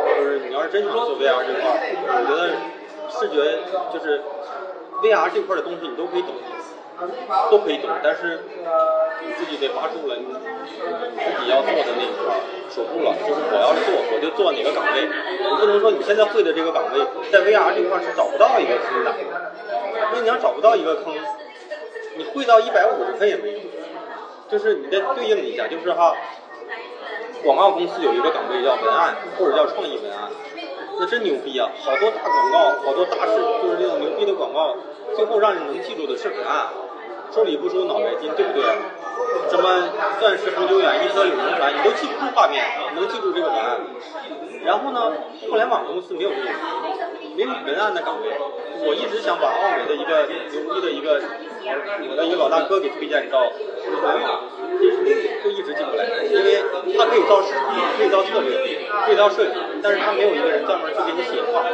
[0.00, 1.76] 就是你要是真想做 VR 这块儿，
[2.08, 2.56] 我觉得
[3.10, 3.58] 视觉
[3.92, 4.22] 就是
[5.02, 6.34] VR 这块的东西你都可以懂，
[7.50, 8.40] 都可以懂，但是
[9.24, 12.34] 你自己得抓住了你自己要做的那个，
[12.68, 13.14] 守住了。
[13.26, 19.14] 就是我要做，我就做哪个岗位，你不能说你现在会的这个岗位在 VR 这块是找不到一个坑的。
[20.12, 21.14] 那你要找不到一个坑，
[22.16, 23.60] 你会到一百五十分也没用。
[24.48, 26.14] 就是你得对应一下，就是哈。
[27.42, 30.28] 广告公司有一个岗位叫文案，或者叫创意文案，
[30.98, 31.70] 那真牛逼啊！
[31.82, 34.76] 好多大广告，好多大事，就是那种牛逼的广告，
[35.16, 36.66] 最后让人能记住的是文案，
[37.32, 38.64] 收礼不收脑白金，对不对？
[39.48, 42.64] 什么钻石恒久远，一颗永流传，你都记不住画面，
[42.94, 43.78] 能记住这个文案。
[44.64, 45.12] 然后呢，
[45.48, 46.48] 互联网公司没有这个
[47.36, 48.28] 没有文案的岗位，
[48.86, 51.20] 我一直想把奥美的一个牛逼的一个
[52.10, 54.42] 我的一个老大哥给推荐到互联网，
[55.42, 56.62] 就一直进不来，因为
[56.96, 57.64] 他可以造市场，
[57.98, 59.52] 可以造策略，可以造设计，
[59.82, 61.64] 但是他没有一个人专门去给你写画，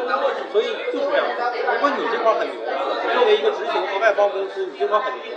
[0.53, 1.26] 所以就是这样。
[1.26, 2.57] 如果你这块很牛，
[3.14, 5.34] 作为一个执行和外包公司，你这块很牛，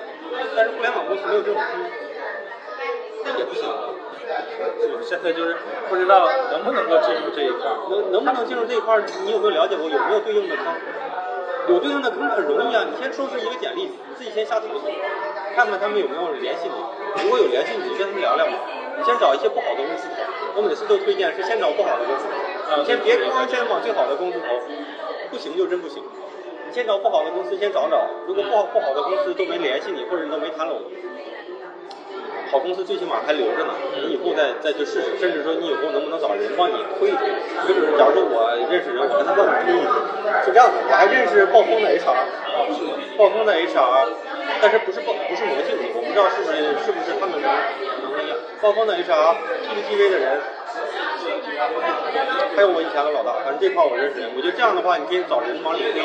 [0.56, 1.68] 但是互联网公司没有这种书，
[3.26, 3.64] 那也不行。
[5.02, 5.58] 现在就是
[5.90, 9.02] 不知道能不能够进入这一块，能能不能进入这一块？
[9.26, 9.90] 你有没有了解过？
[9.90, 10.66] 有没有对应的坑？
[11.70, 12.84] 有对应的坑很容易啊！
[12.90, 14.90] 你先收拾一个简历，你自己先下投诉，
[15.56, 16.74] 看看他们有没有联系你。
[17.24, 18.58] 如果有联系你，就跟他们聊聊嘛。
[18.98, 20.18] 你先找一些不好的公司投。
[20.58, 22.26] 我每次都推荐是先找不好的公司，
[22.78, 24.58] 你先别光先往最好的公司投，
[25.30, 26.02] 不行就真不行。
[26.68, 30.82] 你先找不好的公司先找找，如果不好不好的公司都没联系你，或者你都没谈拢。
[32.52, 33.74] 好公司最起码还留着呢，
[34.08, 37.30] 你以后再再去试试，甚至说你以后能不能找人帮你推一推？
[37.68, 39.94] 就是，假如说我认识人，我跟他帮你推一推，
[40.46, 40.82] 是这样的。
[40.82, 42.18] 我还认识暴风的 HR，
[43.18, 44.10] 暴风的 HR，
[44.62, 48.38] 但是不是暴不是魔镜，我不知道是不是是不是他们能能一样。
[48.62, 50.42] 暴风的 HR，PPTV 的人。
[52.56, 56.00] 还有我以前的老大，反正这块我认识人，我觉得这样的话，你可以找人往里推。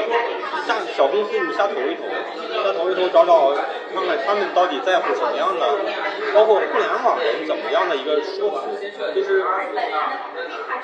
[0.66, 2.02] 下小公司你瞎投一投，
[2.62, 3.55] 瞎投一投，找找
[3.94, 5.62] 看看他们到底在乎什么样的，
[6.34, 9.44] 包括互联网人怎么样的一个说辞，就是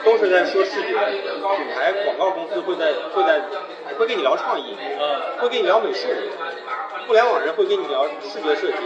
[0.04, 3.42] 都是在说视觉，品牌广告公司会在会在
[3.98, 4.76] 会跟你聊创意，
[5.38, 6.08] 会跟你聊美术，
[7.06, 8.78] 互联网人会跟你聊视觉设计，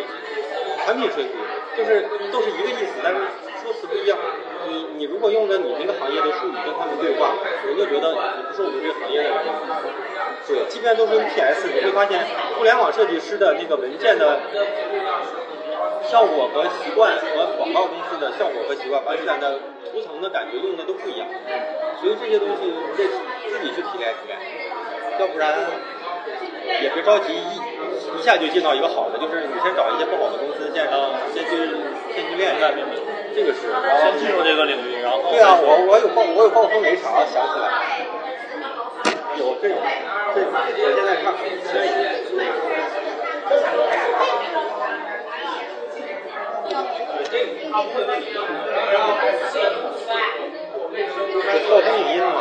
[0.84, 1.30] 产品设计，
[1.76, 3.20] 就是都是一个意思，但是
[3.64, 4.18] 说辞不一样。
[4.68, 7.32] 你你如果用的你那个行业的术语跟他们对话，
[7.64, 9.38] 人就觉得你不是我们这个行业的人。
[10.46, 12.20] 对，即便都是 PS，你会发现
[12.58, 14.38] 互联网设计师的那个文件的
[16.04, 19.58] 效果和习惯和广告公司的效果和习惯完全的
[19.90, 21.26] 图层的感觉用的都不一样。
[22.00, 23.08] 所以这些东西你得
[23.48, 24.38] 自己去提炼提炼，
[25.18, 25.56] 要不然
[26.82, 27.60] 也别着急一
[28.18, 30.88] 一下就进到一个好的，就是你先找一些不好的公司，先
[31.34, 31.50] 先去
[32.14, 32.70] 先去练一下。
[33.34, 33.60] 这个是
[34.00, 37.68] 先进入这个领域，然后对啊，我我有暴我有暴风雷场，想起来
[39.36, 39.76] 有这种
[40.32, 40.46] 这我
[40.94, 41.38] 现在看暴
[51.80, 52.40] 风影音嘛，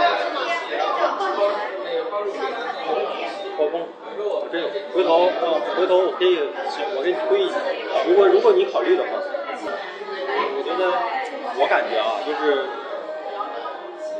[0.69, 0.73] 暴
[1.17, 1.25] 风
[2.85, 2.87] 我
[4.53, 5.25] 真有，回头
[5.75, 6.37] 回头我可以
[6.93, 7.57] 我给你推一下，
[8.05, 9.09] 如果如果你考虑的话。
[10.53, 10.93] 我觉得，
[11.57, 12.65] 我感觉啊，就是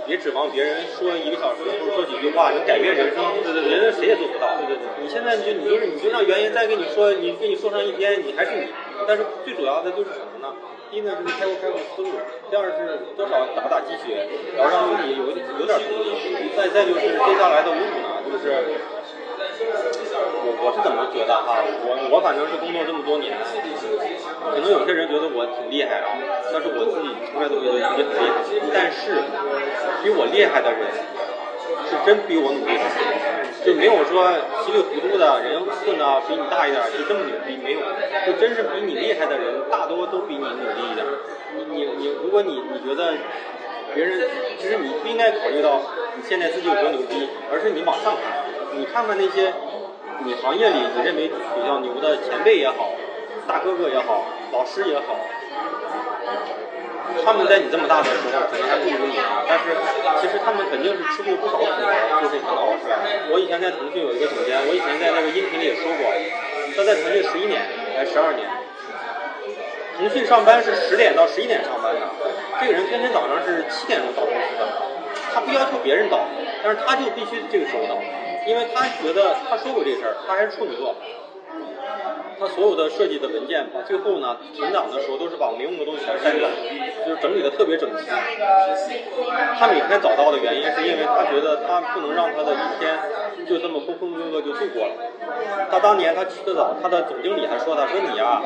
[0.06, 4.58] 别指望别人说一个小时或者说几句话能改变人生，对对对我觉得谁也做不到。
[4.58, 8.68] 对对对你现在就你就是你就让原因再跟你说，你跟你说上一天，你还是你。
[9.08, 10.50] 但是最主要的就是什么呢？
[10.90, 12.10] 第一呢，就是开阔开阔思路；
[12.50, 14.26] 第二是多少打打鸡血，
[14.58, 16.10] 然后让自己有有点动力。
[16.58, 18.62] 再再就是接下来的五五呢，就是
[20.46, 21.62] 我我是怎么觉得哈？
[21.86, 26.10] 我我反正是工作这么多年，可能有些人觉得我挺厉害啊，
[26.52, 28.42] 但是我自己从来都觉得自己很厉害。
[28.74, 29.16] 但是
[30.04, 30.82] 比我厉害的人，
[31.88, 32.76] 是真比我努力，
[33.64, 34.32] 就没有说
[34.66, 37.80] 稀里糊涂的人混的比你大一点就这么牛逼，没有，
[38.26, 41.06] 就真是比你厉害的人，大多都比你努力一点。
[41.56, 43.14] 你你你，如果你你觉得
[43.94, 44.28] 别人，
[44.58, 45.80] 其实你不应该考虑到
[46.18, 48.44] 你现在自己有多牛逼，而是你往上看，
[48.76, 49.54] 你看看那些
[50.26, 52.92] 你行业里你认为比较牛的前辈也好，
[53.48, 55.16] 大哥哥也好，老师也好，
[57.24, 59.76] 他们在你这么大的时候可能还不如你啊，但是
[60.22, 62.84] 其实他们肯定是吃过不少苦的，就是很老师。
[63.30, 66.12] 我以前在腾讯有一个总监，我以前在那个音频里也说过，
[66.76, 67.62] 他在腾讯十一年
[67.96, 68.48] 还十二年，
[69.98, 72.02] 腾讯上班是十点到十一点上班的，
[72.62, 74.66] 这个人天天早上是七点钟到公司的，
[75.34, 76.26] 他不要求别人到，
[76.64, 77.98] 但是他就必须这个时候到，
[78.46, 80.96] 因为他觉得他说过这事儿，他还是处女座。
[82.40, 86.50] 他所有的设计的文件，把最后呢存档的时候都是把没用的东西全删掉，
[87.06, 88.10] 就是整理的特别整齐。
[89.58, 93.00] 他每天早到的原因是因为他觉得他不能让他的一天
[93.48, 94.94] 就这么浑浑噩噩就度过了。
[95.70, 98.42] 他当年他起得早，他的总经理还说他说你呀、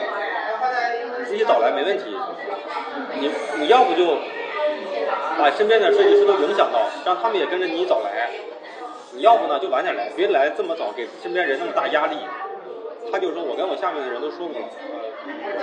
[1.19, 2.15] 你自己早来没问题，
[3.19, 4.17] 你你要不就
[5.39, 8.29] 把身边的设计师都影响到，让他们也跟着你早来。
[9.13, 12.17] 你要不呢就晚点来，别来这么早，给身边人那么大压力。
[13.09, 14.59] 他就说，我跟我下面的人都说过，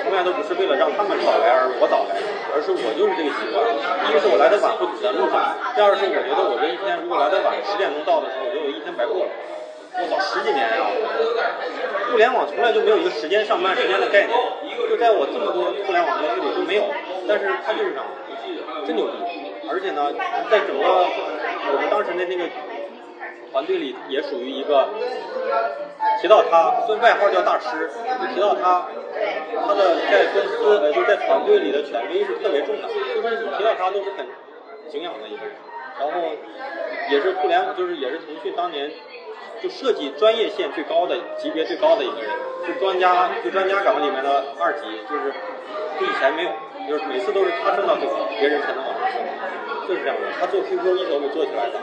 [0.00, 2.16] 从来都不是为了让他们早来而我早来，
[2.56, 3.60] 而是我就是这个习惯。
[4.08, 9.30] 第一是我来的晚会堵在路上，第二是我觉得我这一天如果来的晚，十点钟到的时候，我觉得我一天白过了。
[10.00, 10.88] 我早，十几年呀、
[12.10, 14.32] 互联网从来就没有一个时间上班时间的概念，
[14.88, 16.88] 就在我这么多互联网公司里都没有，
[17.28, 18.08] 但是他就是这样，
[18.88, 19.12] 真牛逼。
[19.68, 20.10] 而且呢，
[20.50, 22.48] 在整个我们当时的那个
[23.54, 24.88] 团队里也属于一个
[26.20, 27.88] 提到他，虽然外号叫大师，
[28.34, 28.88] 提到他，
[29.64, 34.26] 他的在公司呃就在团队里的权威是特别重的，就是提到他都是很
[34.90, 35.54] 敬仰的一个人。
[36.00, 36.20] 然后
[37.08, 38.90] 也是互联网，就是也是腾讯当年
[39.62, 42.30] 就设计专业线最高的级别最高的一个人，
[42.66, 45.32] 是专家就专家岗里面的二级，就是
[46.00, 46.50] 就以前没有，
[46.88, 49.22] 就是每次都是他升到最高，别人才能往上升。
[49.86, 51.78] 就是这样的，他做 QQ 一手给做起来的，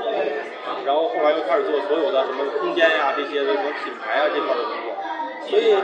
[0.86, 4.94] 然后后来又开始做所有的什么空间呀、这些的什么品牌啊这块的工作，
[5.50, 5.76] 所以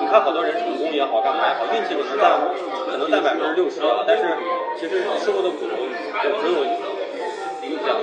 [0.00, 2.40] 你看好多人成功也好，干嘛也好，运气可能占
[2.90, 4.24] 可能占百分之六十，但是
[4.78, 5.66] 其实受过的苦
[6.22, 7.96] 就只有影响。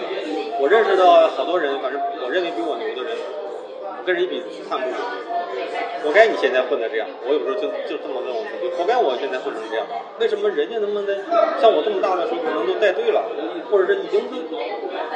[0.60, 3.01] 我认识的好多人，反正我认为比我牛的，
[4.06, 4.96] 跟人一比看不如。
[6.04, 6.90] 活该你现在混的。
[6.90, 9.86] 这样，我有时候就就这么问我自己，活该我现在混成这样。
[10.20, 11.14] 为什么人家他妈的。
[11.62, 12.26] 像我这么大的。
[12.26, 13.22] 时候，可能都带队了，
[13.70, 14.42] 或者是已经都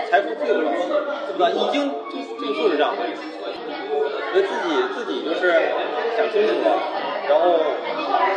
[0.10, 0.70] 财富自由了，
[1.34, 1.50] 对吧？
[1.50, 2.22] 已经就
[2.54, 3.02] 就是这样的。
[4.32, 5.50] 所以自己自己就是
[6.16, 6.78] 想清楚了，
[7.30, 7.58] 然后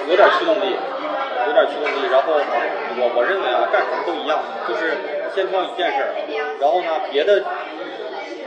[0.08, 4.96] 有点驱动力，有点驱动力，然后我我认为啊，干什么都一样，就是
[5.34, 6.16] 先挑一件事儿，
[6.60, 7.44] 然后呢，别的。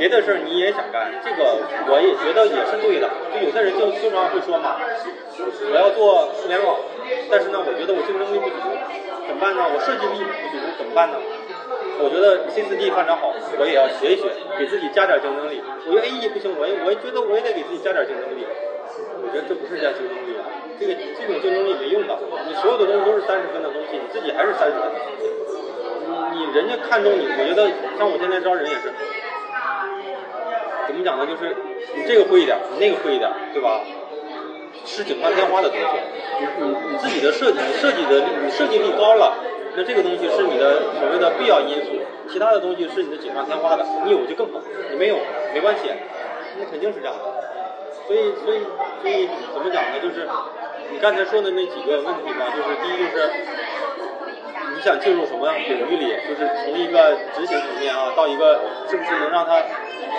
[0.01, 3.05] 别的事儿你也想干，这个我也觉得也是对的。
[3.29, 6.73] 就有的人就经常会说嘛，我要做互联网，
[7.29, 8.65] 但是呢，我觉得我竞争力不足，
[9.29, 9.61] 怎么办呢？
[9.61, 11.21] 我设计力不足怎么办呢？
[12.01, 14.25] 我觉得 C 四 D 发展好，我也要学一学，
[14.57, 15.61] 给自己加点竞争力。
[15.85, 18.41] 我觉得 A E 不行，我也我也觉得我也得给自己加点竞争力。
[19.21, 20.49] 我觉得这不是加竞争力啊，
[20.81, 22.17] 这个这种竞争力没用的。
[22.49, 24.89] 你所有的东西都是三十分的东西，你自己还是三十分。
[26.09, 27.69] 你你人家看中你，我觉得
[28.01, 28.89] 像我现在招人也是，
[30.91, 31.25] 怎么讲呢？
[31.25, 31.55] 就是
[31.95, 33.79] 你这个会一点，你那个会一点，对吧？
[34.83, 35.85] 是锦上添花的东西。
[36.39, 39.37] 你你你自己的设计，你设计的，你设计力高了，
[39.75, 41.91] 那这个东西是你的所谓的必要因素，
[42.27, 43.85] 其他的东西是你的锦上添花的。
[44.03, 44.59] 你有就更好，
[44.91, 45.17] 你没有
[45.53, 45.89] 没关系，
[46.59, 47.23] 那肯定是这样的。
[48.07, 48.59] 所以所以
[49.01, 49.99] 所以怎么讲呢？
[50.01, 50.27] 就是
[50.91, 53.29] 你刚才说的那几个问题吧，就是第一就是
[54.81, 58.59] 你想进入什么领域里，就是从一个执行层面啊，到一个
[58.89, 59.61] 是不是能让它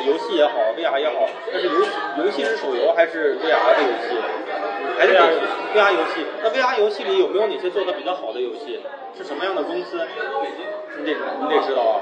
[0.07, 4.23] 游戏也好，VR 也好，但是游戏游戏是手游还是 VR 的游戏？
[4.97, 5.35] 还是 VR
[5.75, 6.25] VR 游戏？
[6.45, 8.79] 那 VR 游戏里有没有哪些做的比较好的游戏？
[9.19, 10.01] 是什么样的公司？
[10.97, 12.01] 你得你得知道啊。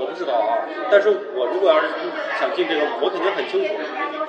[0.00, 1.86] 我不知道啊，但是我如果要是
[2.40, 3.74] 想进这个，我肯定很清楚，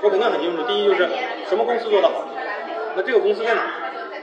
[0.03, 0.61] 我肯定很清楚。
[0.67, 1.09] 第一就是
[1.47, 2.27] 什么公司做得好，
[2.95, 3.61] 那这个公司在哪？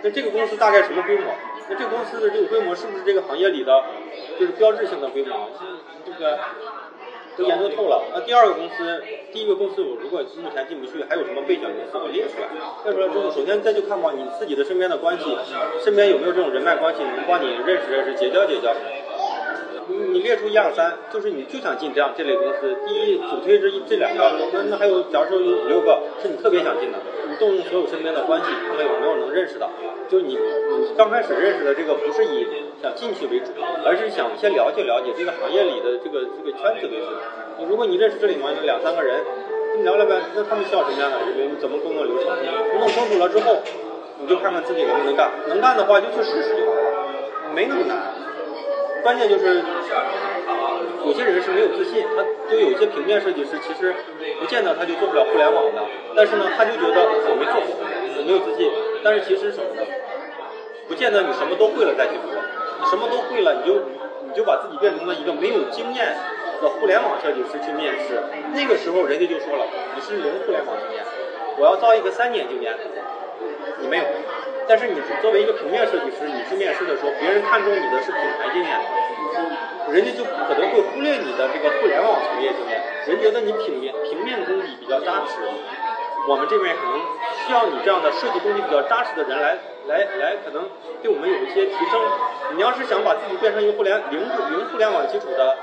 [0.03, 1.35] 那这个公司大概什么规模？
[1.69, 3.83] 那这个公司的这个规模是不是这个行业里的
[4.39, 5.51] 就是标志性的规模？
[6.05, 6.39] 对不对？
[7.37, 8.03] 都研究透了。
[8.15, 11.99] 那第二个公司，第一个公司我如果目前进不去，还有什么备选公司？
[11.99, 12.49] 我列出来。
[12.85, 15.37] 列出来之后，首先再就看吧，你自己的身边的关系，
[15.85, 18.73] 身边有没有这种人脉关系，能帮你认识认识、结交结交。
[20.17, 22.75] 你列出一二三，就是你就想进这样这类公司。
[22.89, 26.97] 第一主推这这两个，那那还有，假如说有五六个是你特别想进的，
[27.29, 29.69] 你动用所有身边的关系，看看有没有能认识的。
[30.09, 30.39] 就你
[30.73, 32.49] 你刚开始认识的这个不是以
[32.81, 33.53] 想进去为主，
[33.85, 37.13] 而是想先了解了解这个行业里的这个这个圈子为主。
[37.59, 39.21] 你如果你认识这里面有两三个人，
[39.77, 41.61] 你聊聊呗，那他们需要什么样的人？
[41.61, 42.33] 怎么工作流程？
[42.81, 43.61] 弄清楚了之后，
[44.19, 45.29] 你就看看自己能不能干。
[45.47, 48.16] 能干的话就去试试就好了，没那么难。
[49.07, 49.63] 关键就是
[51.05, 53.95] 有些人是没有自信，他就有些平面设计师，其实
[54.41, 55.81] 不见得他就做不了互联网的，
[56.17, 57.71] 但是呢，他就觉得我没做过，
[58.19, 58.69] 我没有自信。
[59.05, 59.87] 但是其实什么呢？
[60.89, 63.79] 不见得你什么都会了再去做，你什么都会了，你就
[64.27, 66.11] 你就把自己变成了一个没有经验
[66.61, 68.19] 的互联网设计师去面试，
[68.59, 69.63] 那个时候人家就说了，
[69.95, 71.07] 你是零互联网经验，
[71.59, 72.75] 我要招一个三年经验，
[73.79, 74.05] 你没有。
[74.69, 78.81] 但是你是作为一个平面设计师，你去面试的时候，别人看中你的是品牌经验，
[79.91, 85.39] 人家就可能会忽略你的这个互联网从业经验，人觉得你平面平面功底比较扎实，
[86.29, 86.99] 我们这边可能
[87.47, 89.57] 需要你这样的设计功底比较扎实的人来
[89.87, 90.69] 来来，可能
[91.01, 92.01] 对我们有一些提升。
[92.57, 95.57] 你要是想把自己变成一个互联零零互联网基础的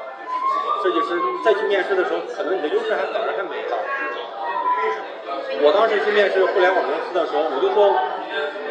[0.82, 3.76] 设计师，再去面试的时候，可能你的优势还反而还没到。
[5.62, 7.94] 我当时去面试互联网公司的时候，我就说。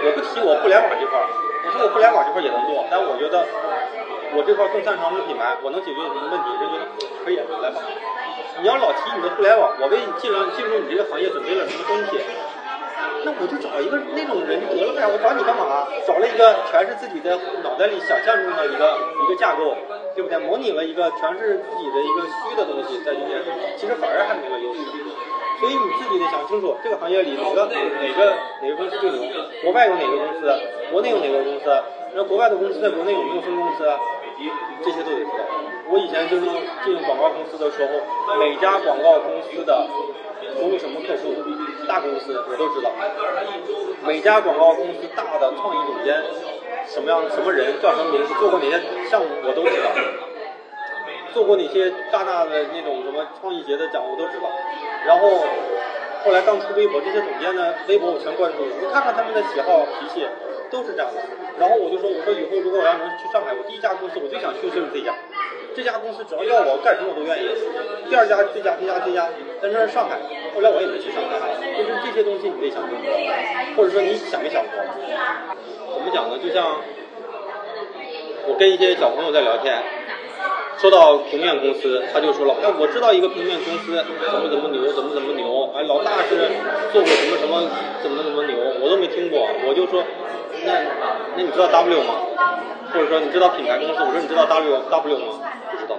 [0.04, 1.26] 我不提我互联网这块儿，
[1.64, 3.46] 我说我互联网这块儿也能做，但我觉得
[4.34, 6.46] 我这块儿更擅长的品牌，我能解决你什么问题？
[6.58, 6.84] 人觉得
[7.24, 7.78] 可以，来吧。
[8.60, 12.18] 你要老提你的互联网，我为你进了进入你这个行业准备了什么东西？
[13.24, 15.86] 那我就找一个那种人得了呗，我找你干嘛？
[16.02, 19.74] 找了一个全是自己的脑袋里想象中的一个一个架构，
[20.18, 20.38] 对不对？
[20.42, 23.38] 模拟了一个全是自己的一个虚的东西在里面，
[23.78, 24.80] 其实反而还没有优势。
[25.62, 29.30] 所以你自己得想清楚，这个行业里哪个哪个哪个公司最牛？
[29.62, 30.52] 国外有哪个公司？
[30.90, 31.82] 国内有哪个公司？
[32.14, 33.86] 那国外的公司在国内有没有分公司？
[34.82, 35.44] 这些都得知道。
[35.86, 36.42] 我以前就是
[36.84, 37.92] 进广告公司的时候，
[38.40, 39.86] 每家广告公司的
[40.58, 41.30] 服务什么客户，
[41.86, 42.90] 大公司我都知道。
[44.02, 46.20] 每家广告公司大的创意总监
[46.88, 49.94] 什么样什么人叫什么名字，做过哪些项目我都知道。
[51.32, 54.50] 做过哪些大大的那种什么创意节的奖，我都知道。
[55.06, 55.44] 然后
[56.24, 58.70] 后来刚出微博，这些总监呢，微博我全关注了。
[58.80, 60.26] 你看看他们的喜好脾气，
[60.70, 61.20] 都是这样的。
[61.58, 65.12] 然后我就说，我说以后如果我要能去上海，我第一家公司我最想去的就是这家。
[65.74, 67.48] 这家公司只要要我干什么我都愿意。
[68.08, 69.26] 第二家这家这家这家，
[69.60, 70.20] 但是上海，
[70.54, 71.40] 后来我也没去上海。
[71.76, 73.08] 就是这些东西你得想清楚，
[73.76, 74.72] 或者说你想没想过？
[74.78, 76.38] 怎么讲呢？
[76.38, 76.78] 就像
[78.46, 79.82] 我跟一些小朋友在聊天。
[80.78, 86.50] 说到平面公司，他就说了，哎，我知道一个平面公司怎么怎么牛，怎么怎么牛，哎，老大是
[86.92, 87.62] 做过什么什么，
[88.02, 89.46] 怎么怎么牛，我都没听过。
[89.66, 90.02] 我就说，
[90.64, 90.72] 那
[91.36, 92.14] 那你知道 W 吗？
[92.92, 94.02] 或者说你知道品牌公司？
[94.02, 95.26] 我说你知道 W W 吗？
[95.70, 95.96] 不知道。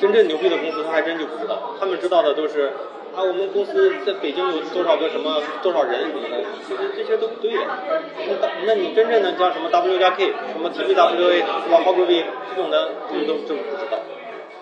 [0.00, 2.72] 真正牛逼的公司他还真就不知道，他们知道的都是
[3.16, 7.52] 啊，我们公司在北京有多少个什么多少人什么的，其实这些都不对。
[7.54, 13.98] 那那你真正的像什么 W 加 K，什么 TBWA，什么 Ogilvy 这种的，他们都真不知道。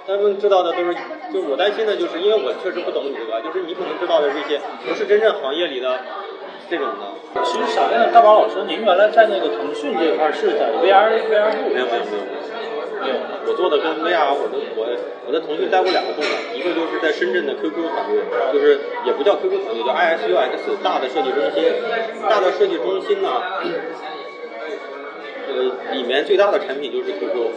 [0.05, 0.93] 他们知道的都是，
[1.33, 6.01] 就是我担心的，就是因为我确实不懂你这个，就是你可能知道的这些，不是真正行业里的
[6.69, 7.43] 这种的。
[7.45, 11.71] 其实想问大宝老师，您原来在那个腾讯这块是在 VR VR 部？
[11.73, 12.42] 没有没有没有
[13.03, 13.15] 没有，
[13.47, 14.87] 我做的跟 VR，我的我
[15.27, 18.23] 我在腾讯待过两个部门，一个就是在深圳的 QQ 团队，
[18.53, 21.67] 就是也不叫 QQ 团队，叫 ISUX 大的设计中心，
[22.29, 23.29] 大的设计中心呢，
[25.49, 27.51] 呃，里面最大的产品就是 QQ。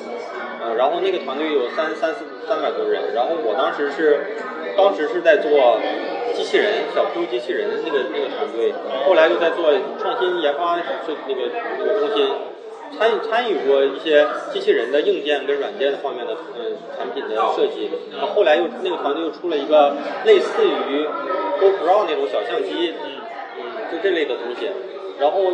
[0.75, 4.17] 然后那个团队有三三四三百多人，然后我当时是，
[4.75, 5.77] 当时是在做
[6.33, 8.73] 机器人小 Q 机器人的那个那个团队，
[9.05, 9.71] 后来又在做
[10.01, 11.41] 创新研发设那个
[11.77, 12.25] 那个中心，
[12.97, 21.05] 参与参与过一些机器人的硬件跟软件方面的嗯产品的设计，然后后来又那个团队又出了一个类似于
[21.59, 23.21] GoPro 那种小相机，嗯
[23.59, 24.69] 嗯，就这类的东西。
[25.19, 25.51] 然后我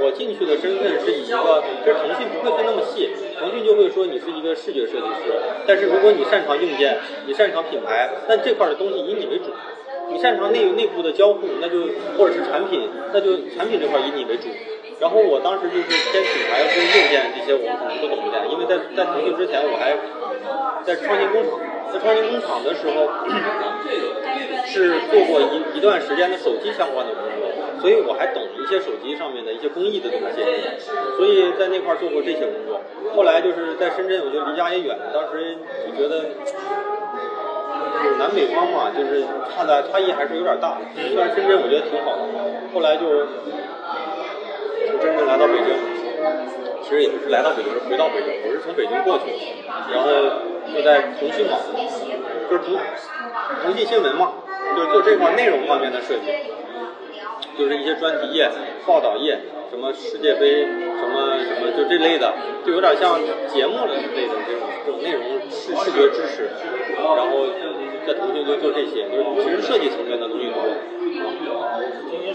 [0.00, 5.32] 我进去的身份是以一个，就是腾讯不会分那么细，腾讯就会说你是一个视觉设计师。
[5.66, 6.96] 但是如果你擅长硬件，
[7.26, 9.50] 你擅长品牌，那这块的东西以你为主；
[10.10, 14.48] 你擅长内内部的交互，那就或者是产品，那就产品这块以你为主。
[15.00, 19.94] 然后我当时就是偏品牌跟硬件这些，我们可能都懂一点，因为在在腾讯之前，我还
[20.84, 21.58] 在创新工厂，
[21.92, 23.06] 在创新工厂的时候
[24.66, 27.46] 是做过一一段时间的手机相关的工作。
[27.78, 30.42] 所以我还懂一些手机上面的一些工艺的东西，
[31.16, 32.80] 所以在那块儿做过这些工作。
[33.14, 36.24] 后来就是在深圳，我觉得离家也远，当时就觉得
[38.02, 39.22] 就是南北方嘛，就是
[39.54, 40.76] 差的差异还是有点大。
[40.96, 42.26] 虽然深圳我觉得挺好的，
[42.74, 43.06] 后来就
[45.00, 45.74] 真正来到北京，
[46.82, 49.38] 其实也不是来到北京，是回到北京，我是从北京过去的，
[49.92, 50.10] 然后
[50.74, 51.58] 就在腾讯嘛，
[52.50, 52.76] 就是腾
[53.62, 54.32] 腾讯新闻嘛，
[54.76, 56.32] 就是做这块内容方面的设计。
[57.56, 58.48] 就是一些专题页、
[58.86, 59.36] 报道页，
[59.68, 62.32] 什么世界杯，什么什么，就这类的，
[62.64, 63.18] 就有点像
[63.48, 63.96] 节目类
[64.28, 66.48] 的这种这种内容视视觉支持。
[66.94, 67.46] 然后
[68.06, 70.62] 在腾讯就做这些，就其实设计层面的东西多。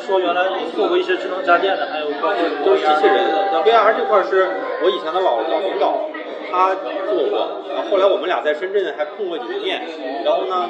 [0.05, 0.43] 说原来
[0.75, 3.23] 做过一些智能家电的，还有包括都是机器人。
[3.51, 4.49] 那 VR 这块是
[4.83, 6.09] 我以前的老老领导，
[6.51, 6.75] 他
[7.09, 9.81] 做过，然后后来我们俩在深圳还碰过几次面，
[10.23, 10.69] 然后呢。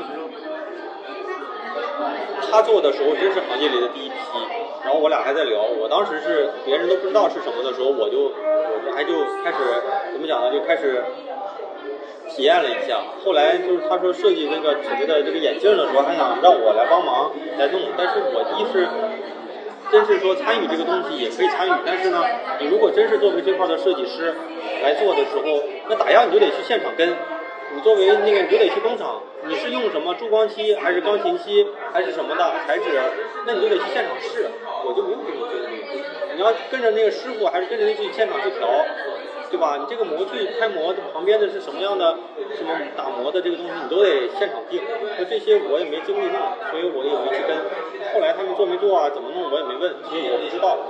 [2.51, 4.15] 他做的时候真是行业里的第一批，
[4.83, 8.29] 然后我俩还在聊，我当时是别人都不知道是什么的时候，我就
[8.85, 9.13] 我还就
[9.43, 9.57] 开始
[10.11, 10.51] 怎么讲呢？
[10.51, 11.03] 就开始
[12.35, 12.99] 体验了一下。
[13.23, 18.87] 后来就是他说设计那个所谓的这个眼镜的时候，还想让我来帮忙来弄，但是我一是
[19.91, 22.23] 真是说参与这个东西也可以参与，但是呢，
[22.59, 24.33] 你如果真是作为这块的设计师
[24.81, 27.13] 来做的时候，那打样你就得去现场跟。
[27.75, 32.83] 你作为那个，你就得去工厂，你是用什么珠光漆还是钢琴漆还是什么的材质？
[33.47, 34.45] 那你就得去现场试。
[34.85, 36.03] 我就没有这个经历。
[36.35, 38.69] 你要跟着那个师傅，还是跟着那去现场去调，
[39.53, 39.77] 对吧？
[39.77, 42.17] 你这个模具开模旁边的是什么样的，
[42.57, 44.81] 什么打磨的这个东西，你都得现场定。
[45.13, 46.41] 那这些我也没经历弄，
[46.73, 47.53] 所以我也没去跟。
[48.09, 49.13] 后来他们做没做啊？
[49.13, 50.89] 怎么弄我也没问，所以我不知道。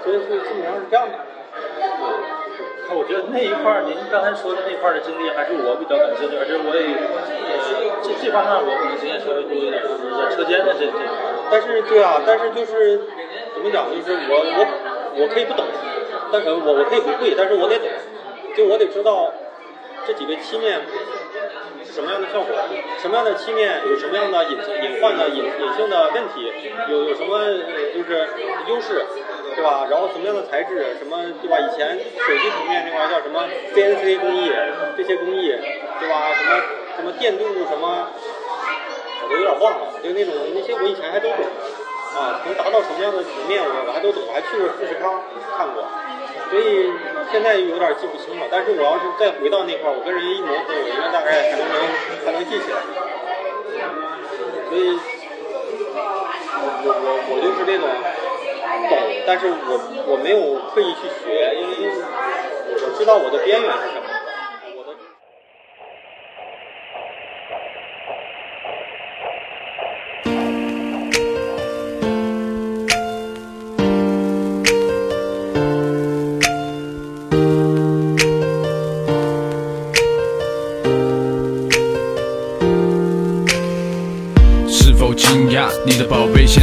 [0.00, 1.20] 所以是基本上是这样的。
[2.96, 6.96] 我觉得那一块儿，您刚才说的那块儿的经历，还是我比较感兴趣，而且我也
[8.00, 10.96] 这这方面我可能经验稍微多一点，就是在车间的这这。
[11.52, 13.04] 但是对啊，但是就是
[13.52, 14.64] 怎么讲，就是我我
[15.20, 15.62] 我可以不懂，
[16.32, 17.88] 但是我我可以不会，但是我得懂，
[18.56, 19.32] 就我得知道
[20.06, 20.80] 这几个漆面
[21.84, 22.54] 是什么样的效果，
[22.98, 26.52] 什么样的漆面有什么样的隐隐患的隐隐性的问题，
[26.88, 27.38] 有有什么
[27.94, 28.28] 就是
[28.68, 29.04] 优势。
[29.52, 29.84] 对吧？
[29.90, 31.58] 然后什么样的材质，什么对吧？
[31.58, 34.48] 以前手机层面那块叫什么 CNC 工艺，
[34.96, 35.52] 这些工艺，
[35.98, 36.30] 对吧？
[36.32, 36.62] 什么
[36.96, 38.06] 什么电镀什么，
[39.24, 39.98] 我都有点忘了。
[40.04, 41.38] 就那种那些我以前还都懂
[42.14, 45.20] 啊，能达到什么样的层面我我还都懂，我还去过富士康
[45.58, 45.82] 看过，
[46.50, 46.90] 所以
[47.30, 48.46] 现在有点记不清了。
[48.50, 51.64] 但是我要是再回到那块儿，我跟人家一磨合，我应该大概还能
[52.26, 52.78] 还能记起来。
[54.68, 54.98] 所以，
[55.82, 57.88] 我我我我就是那种。
[58.88, 59.78] 懂，但是我
[60.08, 61.72] 我没有刻意去学，因为
[62.82, 63.99] 我知道我的边缘是什么。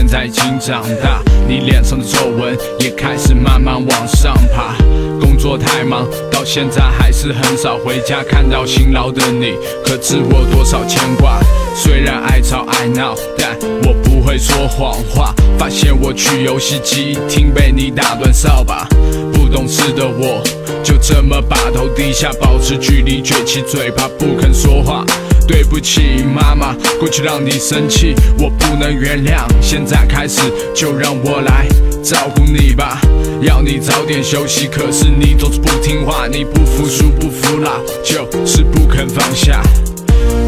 [0.07, 1.21] 现在已经长大？
[1.49, 4.73] 你脸上的皱纹也开始慢慢往上爬。
[5.19, 11.41] 工作太忙，到现在还是很少回家看到辛劳的你，可知我多少牵挂？
[11.75, 15.35] 虽然爱吵爱闹，但我不会说谎话。
[15.59, 18.87] 发现我去游戏机厅被你打断扫把，
[19.33, 20.41] 不懂事的我
[20.85, 25.03] 就这么把头低下，保持距离，撅起嘴巴不肯说话。
[25.47, 29.45] 对不起，妈妈，过去让你生气，我不能原谅。
[29.61, 30.41] 现在开始，
[30.75, 31.65] 就让我来
[32.03, 32.99] 照顾你吧。
[33.41, 39.61] 要你早点休息，可是你总是不听话，你不服输不服老，就是不肯放下。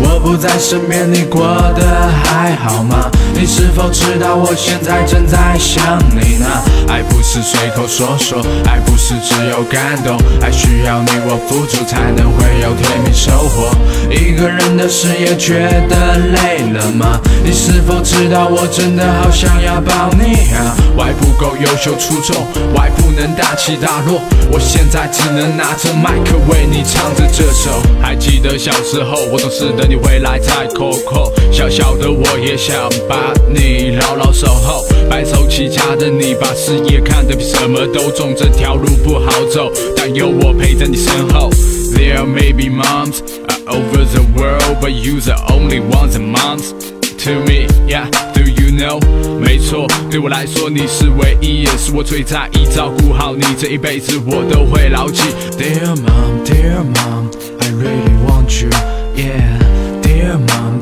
[0.01, 1.43] 我不在身边，你过
[1.75, 3.09] 得还好吗？
[3.33, 6.47] 你是否知道我现在正在想你呢？
[6.87, 13.69] 爱不是随口说说，爱不是只有感动，爱需要你我付出才能会有甜蜜收获。
[14.09, 17.19] 一个人的事业觉得累了吗？
[17.43, 20.75] 你是否知道我真的好想要抱你啊？
[20.97, 22.35] 外不够优秀出众，
[22.73, 24.19] 外不能大起大落，
[24.51, 27.81] 我现在只能拿着麦克为你唱着这首。
[28.01, 34.85] 还记得小时候，我总是等你回来再 Coco，小小的我也想把你牢牢守候。
[35.09, 41.49] 白手起家的你，把事业看得比什么都重，这条路不好走，但有我陪在你身后。
[41.93, 43.21] There may be moms
[43.67, 46.71] all over the world, but you're the only one that moms
[47.23, 47.67] to me.
[47.87, 48.99] Yeah, do you know?
[49.39, 52.65] 没错，对我来说你是唯一，也是我最在意。
[52.73, 55.23] 照顾好你这一辈子，我都会牢记。
[55.57, 58.69] Dear mom, dear mom, I really want you.
[59.15, 59.58] Yeah,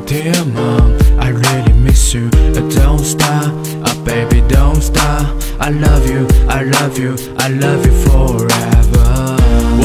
[0.08, 2.30] Dear mom, I really miss you.
[2.30, 3.52] Don't stop,
[3.86, 5.36] oh baby, don't stop.
[5.60, 8.77] I love you, I love you, I love you forever.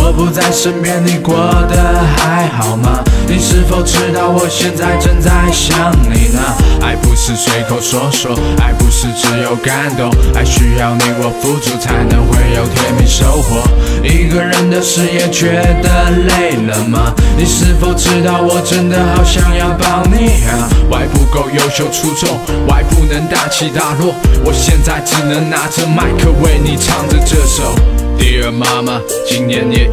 [0.06, 1.34] 我不在身边，你过
[1.70, 3.02] 得还好吗？
[3.26, 6.42] 你是否知道我现在正在想你呢？
[6.82, 13.64] 爱不是随口说说，爱不是只有感动，爱需要你我付出才能会有甜蜜收获。
[14.04, 17.14] 一个人的事业觉得累了吗？
[17.38, 20.68] 你是否知道我真的好想要抱你啊？
[20.92, 22.28] 外不够优秀出众，
[22.68, 27.74] 外不能大起大落，我现在只能拿着麦克为你唱着这首。
[28.20, 29.90] Dear 妈妈，今年也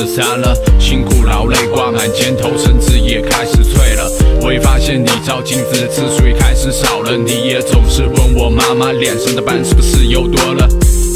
[0.00, 4.10] 已经四十三了，辛苦劳累挂满肩头，身子也开始脆了。
[4.40, 10.66] 我会发现你照镜子的次数也开始少了，你也总是问我妈妈脸上的斑是不是又多了。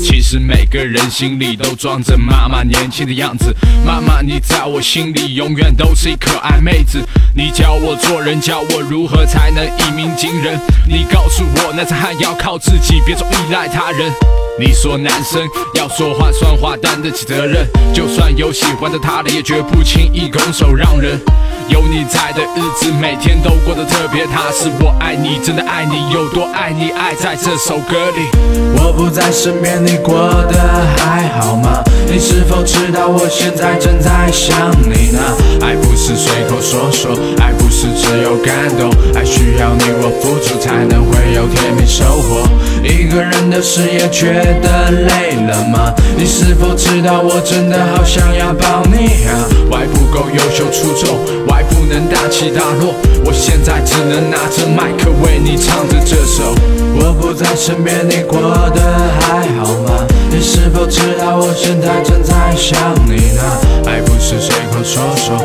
[0.05, 3.55] 其实每个人心里都装着妈妈年轻的样子，
[3.85, 7.01] 妈妈你在我心里永远都是一可爱妹子。
[7.35, 10.59] 你教我做人，教我如何才能一鸣惊人。
[10.87, 14.13] 你告诉我，男子汉要靠自己，别总依赖他人。
[14.57, 15.43] 你说男生
[15.75, 21.21] 要说话算话，担得起责任，就算有喜欢的他的，也绝不轻易拱手让人。
[21.69, 24.71] 有你在的日子，每天都过得特别踏实。
[24.79, 28.29] 我爱你，真的爱你，有多爱你，爱在这首歌里。
[28.77, 31.83] 我不在身边，你过得还好吗？
[32.07, 35.19] 你是否知道我现在正在想你呢？
[35.63, 42.47] 爱不是随口说说，爱不是只有感动，爱需要你我付出才能会有甜蜜收获。
[42.85, 45.95] 一个人的事也觉得累了吗？
[46.17, 49.33] 你是否知道我真的好想要抱你啊？
[49.71, 56.55] 外不够优秀出众，外不能大起大落，我现在只能拿着麦克为你唱着这首。
[56.97, 58.81] 我不在身边，你过得
[59.21, 60.07] 还好吗？
[60.31, 63.43] 你是否知道我现在正在想你呢？
[63.87, 65.37] 爱不是随口说说，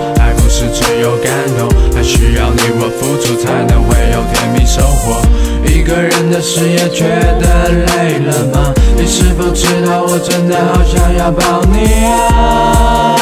[0.60, 5.22] 是只有感动，还需要你我付出才能会有甜蜜收获。
[5.64, 7.06] 一个人的事业觉
[7.40, 8.74] 得累了吗？
[8.98, 13.16] 你是否知道我真的好想要抱你啊？